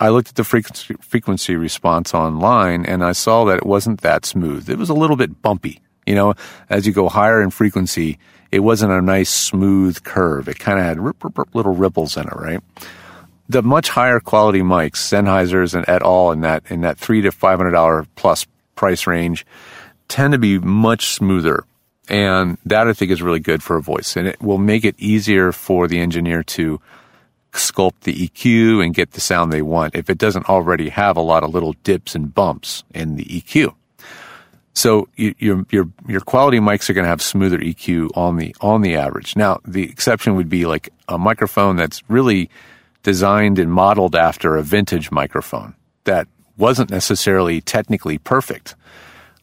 I 0.00 0.08
looked 0.08 0.30
at 0.30 0.34
the 0.34 0.44
frequency, 0.44 0.94
frequency 1.00 1.56
response 1.56 2.14
online 2.14 2.84
and 2.84 3.04
I 3.04 3.12
saw 3.12 3.44
that 3.44 3.58
it 3.58 3.66
wasn't 3.66 4.00
that 4.00 4.24
smooth. 4.24 4.68
It 4.68 4.78
was 4.78 4.90
a 4.90 4.94
little 4.94 5.16
bit 5.16 5.40
bumpy. 5.40 5.80
You 6.06 6.14
know, 6.14 6.34
as 6.68 6.86
you 6.86 6.92
go 6.92 7.08
higher 7.08 7.40
in 7.40 7.50
frequency, 7.50 8.18
it 8.54 8.60
wasn't 8.60 8.92
a 8.92 9.02
nice 9.02 9.30
smooth 9.30 10.04
curve. 10.04 10.48
It 10.48 10.60
kind 10.60 10.78
of 10.78 10.84
had 10.84 11.00
rip, 11.00 11.24
rip, 11.24 11.36
rip, 11.36 11.52
little 11.56 11.74
ripples 11.74 12.16
in 12.16 12.28
it, 12.28 12.36
right? 12.36 12.60
The 13.48 13.62
much 13.62 13.88
higher 13.88 14.20
quality 14.20 14.60
mics, 14.60 14.98
Sennheisers 14.98 15.74
and 15.74 15.84
et 15.88 16.02
al. 16.02 16.30
in 16.30 16.42
that 16.42 16.62
in 16.70 16.82
that 16.82 16.96
three 16.96 17.20
to 17.22 17.32
five 17.32 17.58
hundred 17.58 17.72
dollar 17.72 18.06
plus 18.14 18.46
price 18.76 19.08
range, 19.08 19.44
tend 20.06 20.34
to 20.34 20.38
be 20.38 20.60
much 20.60 21.08
smoother. 21.08 21.64
And 22.08 22.56
that 22.64 22.86
I 22.86 22.92
think 22.92 23.10
is 23.10 23.22
really 23.22 23.40
good 23.40 23.60
for 23.60 23.76
a 23.76 23.82
voice. 23.82 24.16
And 24.16 24.28
it 24.28 24.40
will 24.40 24.58
make 24.58 24.84
it 24.84 24.94
easier 24.98 25.50
for 25.50 25.88
the 25.88 25.98
engineer 25.98 26.44
to 26.44 26.80
sculpt 27.52 28.02
the 28.02 28.28
EQ 28.28 28.84
and 28.84 28.94
get 28.94 29.12
the 29.12 29.20
sound 29.20 29.52
they 29.52 29.62
want 29.62 29.96
if 29.96 30.08
it 30.08 30.18
doesn't 30.18 30.48
already 30.48 30.90
have 30.90 31.16
a 31.16 31.20
lot 31.20 31.42
of 31.42 31.50
little 31.52 31.74
dips 31.82 32.14
and 32.14 32.32
bumps 32.32 32.84
in 32.94 33.16
the 33.16 33.24
EQ. 33.24 33.74
So 34.74 35.08
your 35.16 35.64
your 35.70 35.88
your 36.08 36.20
quality 36.20 36.58
mics 36.58 36.90
are 36.90 36.94
going 36.94 37.04
to 37.04 37.08
have 37.08 37.22
smoother 37.22 37.58
EQ 37.58 38.10
on 38.16 38.36
the 38.36 38.54
on 38.60 38.82
the 38.82 38.96
average. 38.96 39.36
Now 39.36 39.60
the 39.64 39.84
exception 39.84 40.34
would 40.34 40.48
be 40.48 40.66
like 40.66 40.90
a 41.08 41.16
microphone 41.16 41.76
that's 41.76 42.02
really 42.08 42.50
designed 43.04 43.58
and 43.58 43.72
modeled 43.72 44.16
after 44.16 44.56
a 44.56 44.62
vintage 44.62 45.12
microphone 45.12 45.74
that 46.04 46.26
wasn't 46.56 46.90
necessarily 46.90 47.60
technically 47.60 48.18
perfect, 48.18 48.74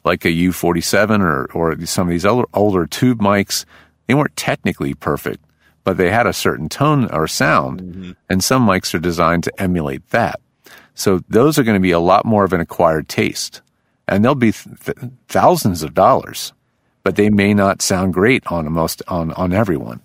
like 0.03 0.25
a 0.25 0.29
U47 0.29 1.21
or 1.21 1.45
or 1.53 1.85
some 1.85 2.07
of 2.07 2.11
these 2.11 2.25
older, 2.25 2.47
older 2.53 2.85
tube 2.85 3.19
mics. 3.19 3.63
They 4.07 4.13
weren't 4.13 4.35
technically 4.35 4.95
perfect, 4.95 5.45
but 5.85 5.95
they 5.95 6.11
had 6.11 6.27
a 6.27 6.33
certain 6.33 6.67
tone 6.67 7.09
or 7.09 7.25
sound, 7.25 7.81
mm-hmm. 7.81 8.11
and 8.29 8.43
some 8.43 8.67
mics 8.67 8.93
are 8.93 8.99
designed 8.99 9.45
to 9.45 9.61
emulate 9.61 10.09
that. 10.09 10.41
So 10.93 11.21
those 11.29 11.57
are 11.57 11.63
going 11.63 11.77
to 11.77 11.79
be 11.79 11.91
a 11.91 12.01
lot 12.01 12.25
more 12.25 12.43
of 12.43 12.51
an 12.51 12.59
acquired 12.59 13.07
taste 13.07 13.61
and 14.11 14.23
they'll 14.23 14.35
be 14.35 14.51
th- 14.51 14.97
thousands 15.29 15.81
of 15.81 15.93
dollars, 15.93 16.51
but 17.03 17.15
they 17.15 17.29
may 17.29 17.53
not 17.53 17.81
sound 17.81 18.13
great 18.13 18.45
on 18.47 18.71
most 18.71 19.01
on 19.07 19.31
on 19.33 19.53
everyone. 19.53 20.01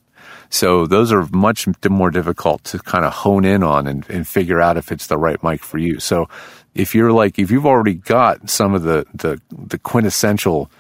So 0.49 0.87
those 0.87 1.13
are 1.13 1.27
much 1.33 1.67
more 1.89 2.11
difficult 2.13 2.63
to 2.65 2.79
kind 2.79 3.05
of 3.05 3.13
hone 3.13 3.45
in 3.45 3.65
on 3.65 3.89
and, 3.89 4.09
and 4.09 4.27
figure 4.27 4.61
out 4.61 4.77
if 4.77 4.93
it's 4.93 5.09
the 5.09 5.19
right 5.19 5.43
mic 5.43 5.65
for 5.65 5.79
you. 5.79 5.99
So 5.99 6.29
if 6.75 6.95
you're 6.95 7.13
like 7.13 7.39
if 7.39 7.51
you've 7.51 7.67
already 7.67 7.95
got 7.95 8.49
some 8.49 8.75
of 8.75 8.85
the 8.85 9.05
the, 9.13 9.41
the 9.51 9.79
quintessential 9.79 10.71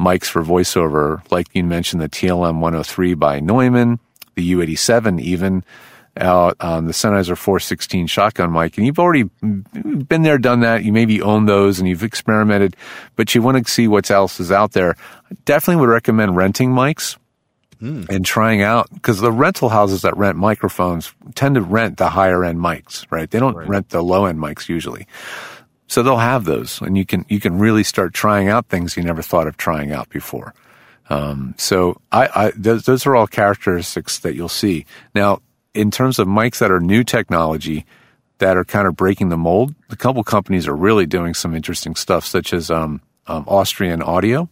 mics 0.00 0.26
for 0.26 0.42
voiceover, 0.42 1.22
like 1.30 1.46
you 1.52 1.62
mentioned 1.62 2.02
the 2.02 2.08
TLM 2.08 2.58
103 2.58 3.14
by 3.14 3.38
Neumann, 3.38 4.00
the 4.34 4.52
U87 4.52 5.20
even, 5.20 5.62
out 6.16 6.56
on 6.60 6.86
the 6.86 6.92
Sennheiser 6.92 7.36
416 7.36 8.06
shotgun 8.06 8.52
mic, 8.52 8.76
and 8.76 8.86
you've 8.86 8.98
already 8.98 9.24
been 9.40 10.22
there, 10.22 10.38
done 10.38 10.60
that. 10.60 10.84
You 10.84 10.92
maybe 10.92 11.20
own 11.22 11.46
those 11.46 11.78
and 11.78 11.88
you've 11.88 12.02
experimented, 12.02 12.76
but 13.16 13.34
you 13.34 13.42
want 13.42 13.64
to 13.64 13.70
see 13.70 13.88
what 13.88 14.10
else 14.10 14.40
is 14.40 14.52
out 14.52 14.72
there. 14.72 14.96
I 15.30 15.34
definitely 15.44 15.80
would 15.80 15.92
recommend 15.92 16.36
renting 16.36 16.70
mics 16.70 17.16
mm. 17.80 18.08
and 18.08 18.24
trying 18.24 18.62
out 18.62 18.88
because 18.92 19.20
the 19.20 19.32
rental 19.32 19.68
houses 19.68 20.02
that 20.02 20.16
rent 20.16 20.36
microphones 20.36 21.12
tend 21.34 21.56
to 21.56 21.62
rent 21.62 21.98
the 21.98 22.08
higher 22.10 22.44
end 22.44 22.58
mics, 22.58 23.06
right? 23.10 23.30
They 23.30 23.40
don't 23.40 23.54
right. 23.54 23.68
rent 23.68 23.90
the 23.90 24.02
low 24.02 24.26
end 24.26 24.38
mics 24.38 24.68
usually. 24.68 25.06
So 25.86 26.02
they'll 26.02 26.16
have 26.16 26.44
those 26.44 26.80
and 26.80 26.96
you 26.96 27.04
can, 27.04 27.26
you 27.28 27.40
can 27.40 27.58
really 27.58 27.84
start 27.84 28.14
trying 28.14 28.48
out 28.48 28.68
things 28.68 28.96
you 28.96 29.02
never 29.02 29.22
thought 29.22 29.46
of 29.46 29.56
trying 29.56 29.92
out 29.92 30.08
before. 30.08 30.54
Um, 31.10 31.54
so 31.58 32.00
I, 32.10 32.28
I 32.34 32.52
those, 32.56 32.84
those 32.84 33.06
are 33.06 33.14
all 33.14 33.26
characteristics 33.26 34.20
that 34.20 34.34
you'll 34.34 34.48
see. 34.48 34.86
Now, 35.14 35.40
in 35.74 35.90
terms 35.90 36.18
of 36.18 36.26
mics 36.26 36.58
that 36.58 36.70
are 36.70 36.80
new 36.80 37.04
technology 37.04 37.84
that 38.38 38.56
are 38.56 38.64
kind 38.64 38.86
of 38.86 38.96
breaking 38.96 39.28
the 39.28 39.36
mold, 39.36 39.74
a 39.90 39.96
couple 39.96 40.22
companies 40.24 40.66
are 40.66 40.76
really 40.76 41.06
doing 41.06 41.34
some 41.34 41.54
interesting 41.54 41.94
stuff, 41.94 42.24
such 42.24 42.52
as 42.52 42.70
um, 42.70 43.00
um, 43.26 43.44
Austrian 43.46 44.02
Audio. 44.02 44.48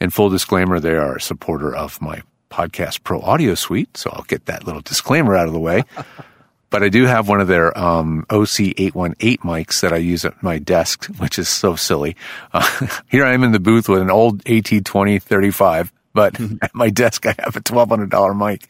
In 0.00 0.10
full 0.10 0.28
disclaimer, 0.28 0.80
they 0.80 0.94
are 0.94 1.16
a 1.16 1.20
supporter 1.20 1.74
of 1.74 2.00
my 2.00 2.22
podcast 2.50 3.04
Pro 3.04 3.20
Audio 3.20 3.54
Suite, 3.54 3.96
so 3.96 4.10
I'll 4.12 4.24
get 4.24 4.46
that 4.46 4.64
little 4.64 4.80
disclaimer 4.80 5.36
out 5.36 5.46
of 5.46 5.52
the 5.52 5.60
way. 5.60 5.84
but 6.70 6.82
I 6.82 6.88
do 6.88 7.04
have 7.04 7.28
one 7.28 7.40
of 7.40 7.48
their 7.48 7.76
um, 7.78 8.24
OC818 8.30 9.38
mics 9.38 9.80
that 9.80 9.92
I 9.92 9.98
use 9.98 10.24
at 10.24 10.42
my 10.42 10.58
desk, 10.58 11.06
which 11.18 11.38
is 11.38 11.48
so 11.48 11.76
silly. 11.76 12.16
Uh, 12.52 12.88
here 13.08 13.24
I 13.24 13.34
am 13.34 13.44
in 13.44 13.52
the 13.52 13.60
booth 13.60 13.88
with 13.88 14.00
an 14.00 14.10
old 14.10 14.42
AT2035 14.44 15.90
but 16.12 16.38
at 16.62 16.74
my 16.74 16.90
desk 16.90 17.26
I 17.26 17.34
have 17.38 17.56
a 17.56 17.60
twelve 17.60 17.88
hundred 17.88 18.10
dollar 18.10 18.34
mic. 18.34 18.68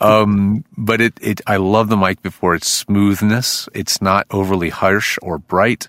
Um, 0.00 0.64
but 0.76 1.00
it, 1.00 1.14
it, 1.20 1.40
I 1.46 1.56
love 1.56 1.88
the 1.88 1.96
mic 1.96 2.22
before 2.22 2.54
its 2.54 2.68
smoothness. 2.68 3.68
It's 3.74 4.02
not 4.02 4.26
overly 4.30 4.70
harsh 4.70 5.18
or 5.22 5.38
bright. 5.38 5.88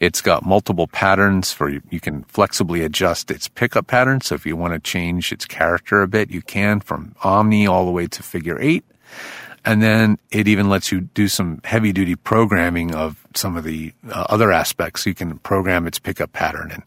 It's 0.00 0.20
got 0.20 0.44
multiple 0.44 0.88
patterns 0.88 1.52
for 1.52 1.68
you. 1.68 1.80
You 1.90 2.00
can 2.00 2.24
flexibly 2.24 2.82
adjust 2.82 3.30
its 3.30 3.46
pickup 3.46 3.86
pattern. 3.86 4.20
So 4.20 4.34
if 4.34 4.44
you 4.44 4.56
want 4.56 4.74
to 4.74 4.80
change 4.80 5.30
its 5.30 5.44
character 5.44 6.02
a 6.02 6.08
bit, 6.08 6.28
you 6.30 6.42
can 6.42 6.80
from 6.80 7.14
Omni 7.22 7.68
all 7.68 7.84
the 7.84 7.92
way 7.92 8.08
to 8.08 8.22
figure 8.22 8.60
eight. 8.60 8.84
And 9.64 9.80
then 9.80 10.18
it 10.30 10.48
even 10.48 10.68
lets 10.68 10.90
you 10.90 11.02
do 11.02 11.28
some 11.28 11.60
heavy 11.64 11.92
duty 11.92 12.16
programming 12.16 12.94
of 12.94 13.24
some 13.34 13.56
of 13.56 13.64
the 13.64 13.92
uh, 14.10 14.26
other 14.28 14.50
aspects. 14.50 15.06
You 15.06 15.14
can 15.14 15.38
program 15.38 15.86
its 15.86 15.98
pickup 15.98 16.32
pattern 16.32 16.72
and, 16.72 16.82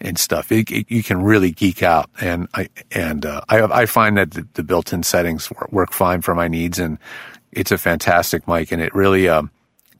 and 0.00 0.18
stuff. 0.18 0.50
It, 0.50 0.70
it, 0.70 0.90
you 0.90 1.02
can 1.02 1.22
really 1.22 1.52
geek 1.52 1.82
out. 1.82 2.10
And 2.20 2.48
I, 2.54 2.68
and, 2.90 3.24
uh, 3.24 3.42
I, 3.48 3.62
I 3.62 3.86
find 3.86 4.16
that 4.18 4.32
the, 4.32 4.46
the, 4.54 4.64
built-in 4.64 5.04
settings 5.04 5.48
work, 5.50 5.72
work, 5.72 5.92
fine 5.92 6.20
for 6.22 6.34
my 6.34 6.48
needs. 6.48 6.80
And 6.80 6.98
it's 7.52 7.70
a 7.70 7.78
fantastic 7.78 8.48
mic. 8.48 8.72
And 8.72 8.82
it 8.82 8.92
really, 8.94 9.28
um, 9.28 9.50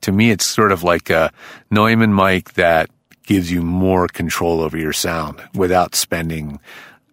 to 0.00 0.11
me, 0.11 0.31
it's 0.31 0.44
sort 0.44 0.72
of 0.72 0.83
like 0.83 1.11
a 1.11 1.33
Neumann 1.70 2.14
mic 2.14 2.54
that 2.54 2.90
gives 3.22 3.52
you 3.52 3.62
more 3.62 4.09
control 4.09 4.61
over 4.61 4.76
your 4.76 4.92
sound 4.92 5.40
without 5.54 5.94
spending, 5.94 6.59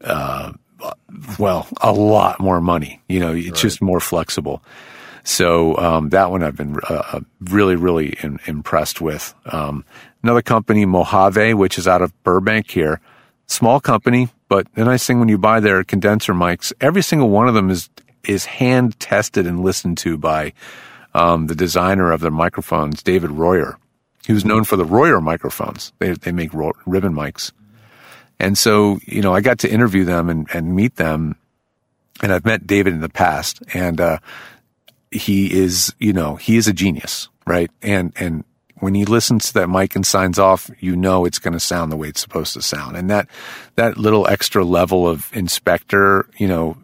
uh, 0.01 0.53
well, 1.37 1.67
a 1.81 1.91
lot 1.91 2.39
more 2.39 2.61
money. 2.61 3.01
You 3.07 3.19
know, 3.19 3.33
it's 3.33 3.49
right. 3.49 3.55
just 3.55 3.81
more 3.81 3.99
flexible. 3.99 4.63
So 5.25 5.75
um, 5.77 6.09
that 6.09 6.29
one 6.29 6.43
I've 6.43 6.55
been 6.55 6.77
uh, 6.88 7.03
uh, 7.13 7.19
really, 7.41 7.75
really 7.75 8.15
in, 8.21 8.39
impressed 8.45 9.01
with. 9.01 9.33
Um, 9.47 9.83
another 10.21 10.43
company, 10.43 10.85
Mojave, 10.85 11.55
which 11.55 11.79
is 11.79 11.88
out 11.88 12.03
of 12.03 12.23
Burbank 12.23 12.69
here, 12.69 13.01
small 13.47 13.79
company, 13.79 14.29
but 14.47 14.71
the 14.75 14.85
nice 14.85 15.05
thing 15.05 15.19
when 15.19 15.27
you 15.27 15.39
buy 15.39 15.59
their 15.59 15.83
condenser 15.83 16.33
mics, 16.35 16.71
every 16.79 17.01
single 17.01 17.29
one 17.29 17.47
of 17.47 17.53
them 17.53 17.69
is 17.69 17.89
is 18.23 18.45
hand 18.45 18.99
tested 18.99 19.45
and 19.45 19.63
listened 19.63 19.97
to 19.99 20.17
by 20.17 20.53
um, 21.13 21.47
the 21.47 21.55
designer 21.55 22.11
of 22.11 22.21
the 22.21 22.31
microphones, 22.31 23.03
David 23.03 23.31
Royer, 23.31 23.77
who's 24.27 24.45
known 24.45 24.63
for 24.63 24.75
the 24.75 24.85
Royer 24.85 25.21
microphones. 25.21 25.91
They 25.97 26.13
they 26.13 26.31
make 26.31 26.53
ro- 26.53 26.73
ribbon 26.85 27.13
mics, 27.13 27.51
and 28.39 28.55
so 28.57 28.99
you 29.05 29.21
know 29.23 29.33
I 29.33 29.41
got 29.41 29.57
to 29.59 29.71
interview 29.71 30.05
them 30.05 30.29
and, 30.29 30.47
and 30.53 30.75
meet 30.75 30.97
them, 30.97 31.35
and 32.21 32.31
I've 32.31 32.45
met 32.45 32.67
David 32.67 32.93
in 32.93 33.01
the 33.01 33.09
past, 33.09 33.63
and 33.73 33.99
uh, 33.99 34.19
he 35.15 35.54
is, 35.54 35.93
you 35.99 36.13
know, 36.13 36.36
he 36.36 36.58
is 36.58 36.67
a 36.67 36.73
genius, 36.73 37.30
right? 37.47 37.71
And, 37.82 38.13
and 38.15 38.43
when 38.80 38.93
he 38.93 39.06
listens 39.06 39.47
to 39.47 39.54
that 39.56 39.69
mic 39.69 39.95
and 39.95 40.06
signs 40.06 40.38
off, 40.38 40.69
you 40.80 40.95
know 40.95 41.25
it's 41.25 41.39
going 41.39 41.54
to 41.54 41.60
sound 41.60 41.91
the 41.91 41.97
way 41.97 42.10
it's 42.10 42.21
supposed 42.21 42.54
to 42.54 42.62
sound. 42.62 42.97
And 42.97 43.10
that, 43.10 43.28
that 43.75 43.97
little 43.97 44.28
extra 44.28 44.63
level 44.63 45.08
of 45.08 45.30
inspector, 45.34 46.28
you 46.38 46.47
know, 46.47 46.78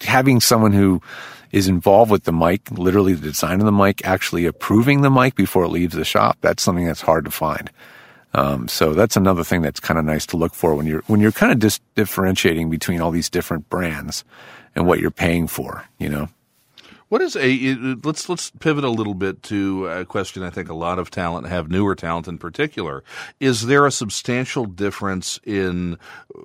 having 0.00 0.40
someone 0.40 0.72
who 0.72 1.00
is 1.50 1.66
involved 1.66 2.10
with 2.10 2.24
the 2.24 2.32
mic, 2.32 2.70
literally 2.70 3.14
the 3.14 3.28
design 3.28 3.60
of 3.60 3.66
the 3.66 3.72
mic, 3.72 4.06
actually 4.06 4.46
approving 4.46 5.00
the 5.00 5.10
mic 5.10 5.34
before 5.34 5.64
it 5.64 5.70
leaves 5.70 5.94
the 5.94 6.04
shop, 6.04 6.38
that's 6.40 6.62
something 6.62 6.86
that's 6.86 7.00
hard 7.00 7.24
to 7.24 7.30
find. 7.30 7.70
Um, 8.32 8.68
so 8.68 8.92
that's 8.92 9.16
another 9.16 9.42
thing 9.42 9.62
that's 9.62 9.80
kind 9.80 9.98
of 9.98 10.04
nice 10.04 10.26
to 10.26 10.36
look 10.36 10.54
for 10.54 10.74
when 10.74 10.86
you're 10.86 11.02
when 11.08 11.20
you're 11.20 11.32
kind 11.32 11.52
of 11.52 11.58
dis- 11.58 11.80
differentiating 11.96 12.70
between 12.70 13.00
all 13.00 13.10
these 13.10 13.28
different 13.28 13.68
brands 13.68 14.24
and 14.76 14.86
what 14.86 15.00
you're 15.00 15.10
paying 15.10 15.48
for, 15.48 15.84
you 15.98 16.08
know. 16.08 16.28
What 17.10 17.22
is 17.22 17.34
a 17.34 17.74
let's 18.04 18.28
let's 18.28 18.50
pivot 18.50 18.84
a 18.84 18.88
little 18.88 19.14
bit 19.14 19.42
to 19.44 19.88
a 19.88 20.04
question 20.04 20.44
I 20.44 20.50
think 20.50 20.68
a 20.68 20.74
lot 20.74 21.00
of 21.00 21.10
talent 21.10 21.48
have 21.48 21.68
newer 21.68 21.96
talent 21.96 22.28
in 22.28 22.38
particular. 22.38 23.02
Is 23.40 23.66
there 23.66 23.84
a 23.84 23.90
substantial 23.90 24.64
difference 24.64 25.40
in 25.42 25.94
uh, 26.32 26.38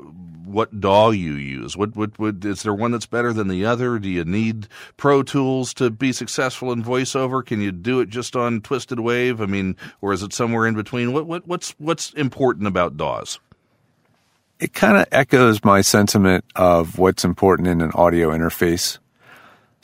what 0.43 0.81
DAW 0.81 1.11
you 1.11 1.33
use? 1.33 1.77
What 1.77 1.95
what, 1.95 2.17
what 2.17 2.43
is 2.43 2.63
there 2.63 2.73
one 2.73 2.89
that's 2.89 3.05
better 3.05 3.31
than 3.31 3.47
the 3.47 3.63
other? 3.63 3.99
Do 3.99 4.09
you 4.09 4.25
need 4.25 4.67
Pro 4.97 5.21
Tools 5.21 5.71
to 5.75 5.91
be 5.91 6.11
successful 6.11 6.71
in 6.71 6.83
voiceover? 6.83 7.45
Can 7.45 7.61
you 7.61 7.71
do 7.71 7.99
it 7.99 8.09
just 8.09 8.35
on 8.35 8.59
Twisted 8.61 8.99
Wave? 8.99 9.41
I 9.41 9.45
mean, 9.45 9.75
or 10.01 10.13
is 10.13 10.23
it 10.23 10.33
somewhere 10.33 10.65
in 10.65 10.73
between? 10.73 11.13
What 11.13 11.27
what 11.27 11.47
what's 11.47 11.75
what's 11.77 12.11
important 12.13 12.65
about 12.65 12.97
DAWs? 12.97 13.39
It 14.59 14.73
kind 14.73 14.97
of 14.97 15.05
echoes 15.11 15.63
my 15.63 15.81
sentiment 15.81 16.43
of 16.55 16.97
what's 16.97 17.23
important 17.23 17.67
in 17.67 17.81
an 17.81 17.91
audio 17.91 18.31
interface 18.31 18.97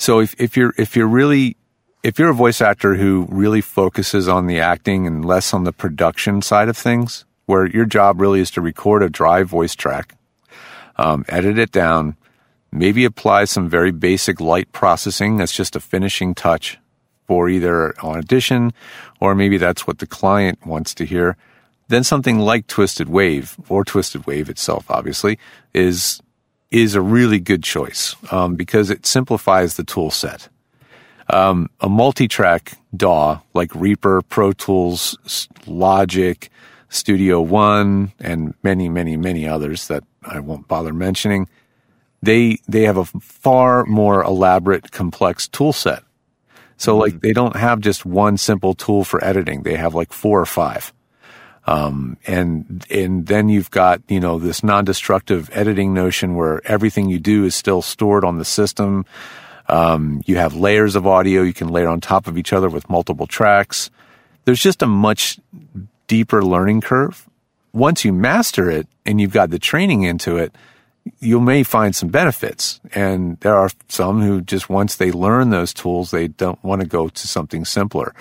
so 0.02 0.20
if, 0.20 0.34
if 0.40 0.58
you're, 0.58 0.74
if 0.80 0.96
you're 0.96 1.06
really, 1.06 1.58
if 2.02 2.18
you're 2.18 2.32
a 2.32 2.34
voice 2.34 2.60
actor 2.60 2.96
who 2.96 3.28
really 3.30 3.62
focuses 3.62 4.28
on 4.28 4.48
the 4.48 4.60
acting 4.60 5.06
and 5.06 5.24
less 5.24 5.54
on 5.54 5.64
the 5.64 5.72
production 5.72 6.42
side 6.42 6.70
of 6.70 6.76
things, 6.76 7.24
where 7.46 7.68
your 7.68 7.86
job 7.86 8.20
really 8.20 8.40
is 8.40 8.50
to 8.52 8.62
record 8.62 9.04
a 9.04 9.10
dry 9.10 9.44
voice 9.44 9.76
track, 9.76 10.16
um, 10.96 11.24
edit 11.30 11.60
it 11.60 11.72
down, 11.72 12.18
maybe 12.72 13.06
apply 13.06 13.44
some 13.44 13.70
very 13.70 13.92
basic 13.92 14.42
light 14.42 14.72
processing 14.72 15.38
that's 15.38 15.56
just 15.56 15.76
a 15.76 15.80
finishing 15.80 16.34
touch 16.34 16.80
for 17.28 17.48
either 17.48 17.94
on 18.04 18.18
audition 18.18 18.74
or 19.20 19.36
maybe 19.36 19.60
that's 19.60 19.86
what 19.86 20.00
the 20.00 20.08
client 20.08 20.66
wants 20.66 20.96
to 20.96 21.06
hear. 21.06 21.38
Then 21.90 22.04
something 22.04 22.40
like 22.40 22.66
Twisted 22.66 23.08
Wave 23.08 23.56
or 23.70 23.86
Twisted 23.86 24.26
Wave 24.26 24.50
itself, 24.50 24.90
obviously, 24.90 25.38
is 25.76 26.24
is 26.72 26.96
a 26.96 27.02
really 27.02 27.40
good 27.40 27.64
choice 27.64 28.16
um, 28.32 28.56
because 28.56 28.90
it 28.90 29.06
simplifies 29.06 29.76
the 29.76 29.84
tool 29.84 30.10
set. 30.10 30.48
Um, 31.30 31.70
a 31.80 31.88
multi-track 31.88 32.74
DAW 32.96 33.40
like 33.54 33.74
Reaper, 33.76 34.22
Pro 34.24 34.52
Tools, 34.54 35.48
Logic, 35.68 36.50
Studio 36.90 37.42
One, 37.42 38.12
and 38.20 38.54
many, 38.64 38.90
many, 38.90 39.16
many 39.16 39.48
others 39.48 39.88
that 39.88 40.04
I 40.24 40.40
won't 40.40 40.68
bother 40.68 40.94
mentioning 40.94 41.48
they 42.22 42.60
they 42.68 42.84
have 42.84 42.98
a 42.98 43.06
far 43.06 43.86
more 43.86 44.24
elaborate, 44.24 44.92
complex 44.92 45.48
tool 45.48 45.74
set. 45.74 46.04
So 46.78 46.98
like 46.98 47.22
they 47.22 47.34
don't 47.34 47.56
have 47.56 47.80
just 47.80 48.06
one 48.06 48.38
simple 48.38 48.74
tool 48.74 49.04
for 49.04 49.24
editing. 49.24 49.64
They 49.64 49.76
have 49.76 49.94
like 49.94 50.14
four 50.14 50.40
or 50.40 50.46
five. 50.46 50.94
Um, 51.68 52.18
and, 52.26 52.86
and 52.90 53.28
then 53.28 53.50
you've 53.50 53.72
got, 53.72 54.02
you 54.08 54.20
know, 54.20 54.40
this 54.40 54.64
non-destructive 54.64 55.50
editing 55.54 55.94
notion 55.94 56.36
where 56.36 56.62
everything 56.66 57.10
you 57.10 57.20
do 57.20 57.46
is 57.46 57.54
still 57.54 57.82
stored 57.82 58.26
on 58.26 58.40
the 58.40 58.46
system. 58.46 59.06
Um, 59.70 60.22
you 60.26 60.38
have 60.38 60.56
layers 60.56 60.96
of 60.96 61.06
audio 61.06 61.44
you 61.44 61.54
can 61.54 61.70
layer 61.70 61.88
on 61.88 62.02
top 62.02 62.28
of 62.28 62.38
each 62.38 62.52
other 62.52 62.68
with 62.68 62.90
multiple 62.90 63.28
tracks. 63.28 63.92
There's 64.46 64.62
just 64.62 64.82
a 64.82 64.88
much 64.88 65.40
deeper 66.08 66.44
learning 66.44 66.82
curve. 66.82 67.28
Once 67.74 68.04
you 68.04 68.12
master 68.12 68.70
it 68.70 68.88
and 69.06 69.22
you've 69.22 69.32
got 69.32 69.50
the 69.50 69.60
training 69.60 70.02
into 70.02 70.38
it, 70.38 70.54
you 71.20 71.40
may 71.40 71.64
find 71.64 71.96
some 71.96 72.10
benefits. 72.10 72.80
And 72.94 73.40
there 73.40 73.56
are 73.56 73.70
some 73.88 74.22
who 74.22 74.42
just 74.42 74.70
once 74.70 74.96
they 74.96 75.12
learn 75.12 75.52
those 75.52 75.74
tools, 75.74 76.12
they 76.12 76.28
don't 76.28 76.62
want 76.64 76.82
to 76.82 76.88
go 76.88 77.08
to 77.08 77.28
something 77.28 77.66
simpler. 77.66 78.14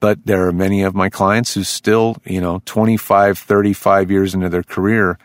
But 0.00 0.24
there 0.24 0.46
are 0.46 0.52
many 0.52 0.82
of 0.82 0.94
my 0.94 1.10
clients 1.10 1.54
who 1.54 1.62
still, 1.62 2.16
you 2.24 2.40
know, 2.40 2.62
25, 2.64 3.38
35 3.38 4.10
years 4.10 4.34
into 4.34 4.48
their 4.48 4.62
career, 4.62 5.18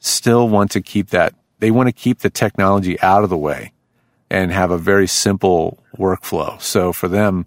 still 0.00 0.48
want 0.48 0.72
to 0.72 0.80
keep 0.80 1.10
that. 1.10 1.34
They 1.60 1.70
want 1.70 1.88
to 1.88 1.92
keep 1.92 2.18
the 2.18 2.30
technology 2.30 3.00
out 3.00 3.22
of 3.24 3.30
the 3.30 3.36
way 3.36 3.72
and 4.28 4.50
have 4.50 4.70
a 4.70 4.78
very 4.78 5.06
simple 5.06 5.78
workflow. 5.96 6.60
So 6.60 6.92
for 6.92 7.08
them, 7.08 7.46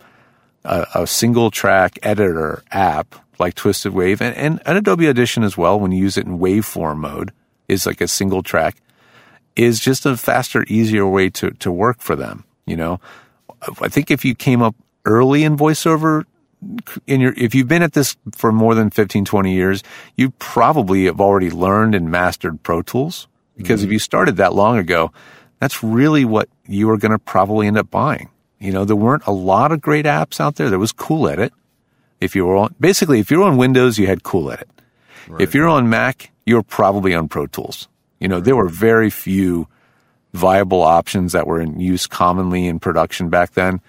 a, 0.64 0.88
a 0.96 1.08
single 1.08 1.52
track 1.52 2.00
editor 2.02 2.64
app 2.72 3.16
like 3.40 3.56
Twisted 3.56 3.94
Wave 3.94 4.22
and, 4.22 4.36
and, 4.36 4.62
and 4.66 4.78
Adobe 4.78 5.08
Audition 5.08 5.44
as 5.44 5.58
well, 5.58 5.80
when 5.80 5.92
you 5.92 6.00
use 6.00 6.18
it 6.18 6.26
in 6.26 6.40
waveform 6.40 6.98
mode, 6.98 7.32
is 7.68 7.86
like 7.86 8.02
a 8.02 8.08
single 8.08 8.44
track, 8.44 8.82
is 9.56 9.80
just 9.80 10.06
a 10.06 10.18
faster, 10.18 10.66
easier 10.68 11.08
way 11.08 11.30
to, 11.30 11.52
to 11.52 11.72
work 11.72 12.02
for 12.02 12.16
them. 12.16 12.44
You 12.66 12.76
know, 12.76 13.00
I 13.82 13.88
think 13.88 14.12
if 14.12 14.26
you 14.26 14.36
came 14.36 14.62
up 14.62 14.76
early 15.06 15.44
in 15.44 15.58
voiceover, 15.58 16.26
in 17.08 17.22
your, 17.22 17.34
if 17.38 17.56
you've 17.56 17.68
been 17.68 17.84
at 17.84 17.94
this 17.94 18.18
for 18.34 18.52
more 18.52 18.76
than 18.76 18.90
15, 18.90 19.26
20 19.26 19.54
years, 19.54 19.84
you 20.16 20.32
probably 20.32 21.06
have 21.06 21.22
already 21.22 21.50
learned 21.50 21.96
and 21.96 22.12
mastered 22.12 22.62
Pro 22.64 22.82
Tools. 22.82 23.28
Because 23.58 23.82
mm-hmm. 23.82 23.90
if 23.90 23.94
you 23.94 24.00
started 24.00 24.38
that 24.38 24.54
long 24.54 24.78
ago, 24.78 25.12
that's 25.60 25.84
really 25.84 26.26
what 26.26 26.50
you 26.66 26.90
are 26.90 26.98
going 26.98 27.12
to 27.12 27.20
probably 27.20 27.68
end 27.68 27.78
up 27.78 27.90
buying. 27.90 28.30
You 28.60 28.72
know, 28.72 28.86
there 28.86 28.96
weren't 28.96 29.26
a 29.26 29.32
lot 29.32 29.72
of 29.72 29.82
great 29.82 30.06
apps 30.06 30.40
out 30.40 30.56
there. 30.56 30.70
There 30.70 30.80
was 30.80 30.92
Cool 30.92 31.28
Edit. 31.28 31.54
If 32.20 32.36
you 32.36 32.46
were 32.46 32.56
on, 32.58 32.76
basically, 32.80 33.20
if 33.20 33.32
you're 33.32 33.44
on 33.44 33.58
Windows, 33.58 33.98
you 33.98 34.08
had 34.08 34.24
Cool 34.24 34.52
Edit. 34.52 34.70
Right. 35.28 35.42
If 35.42 35.54
you're 35.54 35.68
on 35.68 35.90
Mac, 35.90 36.32
you're 36.46 36.64
probably 36.64 37.14
on 37.14 37.30
Pro 37.30 37.48
Tools. 37.48 37.88
You 38.20 38.28
know, 38.28 38.42
there 38.42 38.56
were 38.56 38.68
very 38.68 39.10
few 39.10 39.68
viable 40.34 40.82
options 40.82 41.32
that 41.32 41.48
were 41.48 41.62
in 41.62 41.80
use 41.80 42.08
commonly 42.08 42.68
in 42.68 42.80
production 42.80 43.30
back 43.30 43.52
then. 43.52 43.82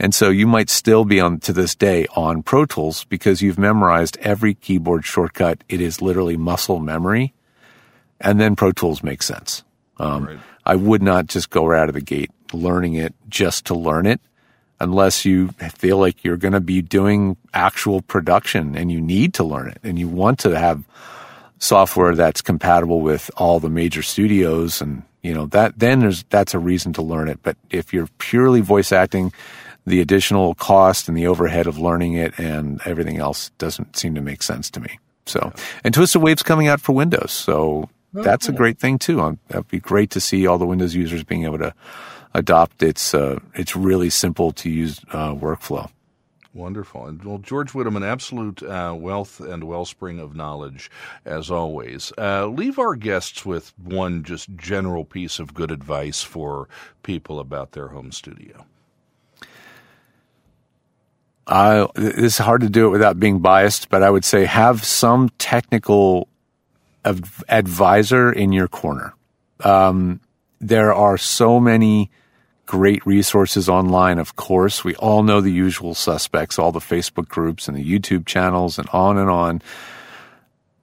And 0.00 0.14
so 0.14 0.30
you 0.30 0.46
might 0.46 0.70
still 0.70 1.04
be 1.04 1.20
on 1.20 1.40
to 1.40 1.52
this 1.52 1.74
day 1.74 2.06
on 2.16 2.42
Pro 2.42 2.64
Tools 2.64 3.04
because 3.04 3.42
you've 3.42 3.58
memorized 3.58 4.16
every 4.22 4.54
keyboard 4.54 5.04
shortcut. 5.04 5.62
It 5.68 5.82
is 5.82 6.00
literally 6.00 6.38
muscle 6.38 6.78
memory. 6.78 7.34
And 8.18 8.40
then 8.40 8.56
Pro 8.56 8.72
Tools 8.72 9.02
makes 9.02 9.26
sense. 9.26 9.62
Um, 9.98 10.24
right. 10.24 10.38
I 10.64 10.76
would 10.76 11.02
not 11.02 11.26
just 11.26 11.50
go 11.50 11.66
right 11.66 11.82
out 11.82 11.90
of 11.90 11.94
the 11.94 12.00
gate 12.00 12.30
learning 12.54 12.94
it 12.94 13.14
just 13.28 13.66
to 13.66 13.74
learn 13.74 14.06
it 14.06 14.20
unless 14.80 15.26
you 15.26 15.48
feel 15.76 15.98
like 15.98 16.24
you're 16.24 16.38
going 16.38 16.54
to 16.54 16.60
be 16.60 16.80
doing 16.80 17.36
actual 17.52 18.00
production 18.00 18.74
and 18.74 18.90
you 18.90 19.00
need 19.00 19.34
to 19.34 19.44
learn 19.44 19.68
it 19.68 19.78
and 19.82 19.98
you 19.98 20.08
want 20.08 20.38
to 20.38 20.58
have 20.58 20.82
software 21.58 22.14
that's 22.14 22.40
compatible 22.40 23.02
with 23.02 23.30
all 23.36 23.60
the 23.60 23.68
major 23.68 24.02
studios 24.02 24.80
and 24.80 25.02
you 25.22 25.34
know 25.34 25.46
that 25.46 25.78
then 25.78 26.00
there's 26.00 26.24
that's 26.30 26.54
a 26.54 26.58
reason 26.58 26.92
to 26.92 27.02
learn 27.02 27.28
it 27.28 27.38
but 27.42 27.56
if 27.70 27.92
you're 27.92 28.08
purely 28.18 28.62
voice 28.62 28.90
acting 28.90 29.30
the 29.90 30.00
additional 30.00 30.54
cost 30.54 31.08
and 31.08 31.16
the 31.16 31.26
overhead 31.26 31.66
of 31.66 31.78
learning 31.78 32.14
it 32.14 32.38
and 32.38 32.80
everything 32.84 33.18
else 33.18 33.50
doesn't 33.58 33.96
seem 33.96 34.14
to 34.14 34.20
make 34.20 34.42
sense 34.42 34.70
to 34.70 34.80
me 34.80 34.98
so 35.26 35.52
and 35.84 35.92
twisted 35.92 36.22
waves 36.22 36.42
coming 36.42 36.68
out 36.68 36.80
for 36.80 36.92
windows 36.92 37.32
so 37.32 37.88
oh, 38.14 38.22
that's 38.22 38.46
cool. 38.46 38.54
a 38.54 38.58
great 38.58 38.78
thing 38.78 38.98
too 38.98 39.20
um, 39.20 39.38
that'd 39.48 39.68
be 39.68 39.80
great 39.80 40.10
to 40.10 40.20
see 40.20 40.46
all 40.46 40.58
the 40.58 40.66
windows 40.66 40.94
users 40.94 41.24
being 41.24 41.44
able 41.44 41.58
to 41.58 41.74
adopt 42.34 42.82
its 42.82 43.14
uh, 43.14 43.38
its 43.54 43.76
really 43.76 44.10
simple 44.10 44.52
to 44.52 44.70
use 44.70 45.00
uh, 45.12 45.34
workflow 45.34 45.90
Wonderful. 46.52 47.06
And 47.06 47.22
well, 47.22 47.38
George 47.38 47.70
Whittam, 47.72 47.96
an 47.96 48.02
absolute 48.02 48.60
uh, 48.64 48.92
wealth 48.98 49.38
and 49.40 49.62
wellspring 49.64 50.18
of 50.18 50.34
knowledge, 50.34 50.90
as 51.24 51.48
always. 51.48 52.12
Uh, 52.18 52.46
leave 52.46 52.76
our 52.78 52.96
guests 52.96 53.46
with 53.46 53.72
one 53.78 54.24
just 54.24 54.56
general 54.56 55.04
piece 55.04 55.38
of 55.38 55.54
good 55.54 55.70
advice 55.70 56.22
for 56.22 56.68
people 57.04 57.38
about 57.38 57.70
their 57.70 57.88
home 57.88 58.10
studio. 58.10 58.66
Uh, 61.50 61.88
it's 61.96 62.38
hard 62.38 62.60
to 62.60 62.70
do 62.70 62.86
it 62.86 62.90
without 62.90 63.18
being 63.18 63.40
biased, 63.40 63.88
but 63.88 64.04
I 64.04 64.08
would 64.08 64.24
say 64.24 64.44
have 64.44 64.84
some 64.84 65.30
technical 65.30 66.28
advisor 67.04 68.30
in 68.30 68.52
your 68.52 68.68
corner. 68.68 69.14
Um, 69.64 70.20
there 70.60 70.94
are 70.94 71.18
so 71.18 71.58
many 71.58 72.08
great 72.66 73.04
resources 73.04 73.68
online, 73.68 74.20
of 74.20 74.36
course. 74.36 74.84
We 74.84 74.94
all 74.94 75.24
know 75.24 75.40
the 75.40 75.50
usual 75.50 75.94
suspects, 75.94 76.56
all 76.56 76.70
the 76.70 76.78
Facebook 76.78 77.26
groups 77.26 77.66
and 77.66 77.76
the 77.76 77.84
YouTube 77.84 78.26
channels 78.26 78.78
and 78.78 78.88
on 78.90 79.18
and 79.18 79.28
on. 79.28 79.60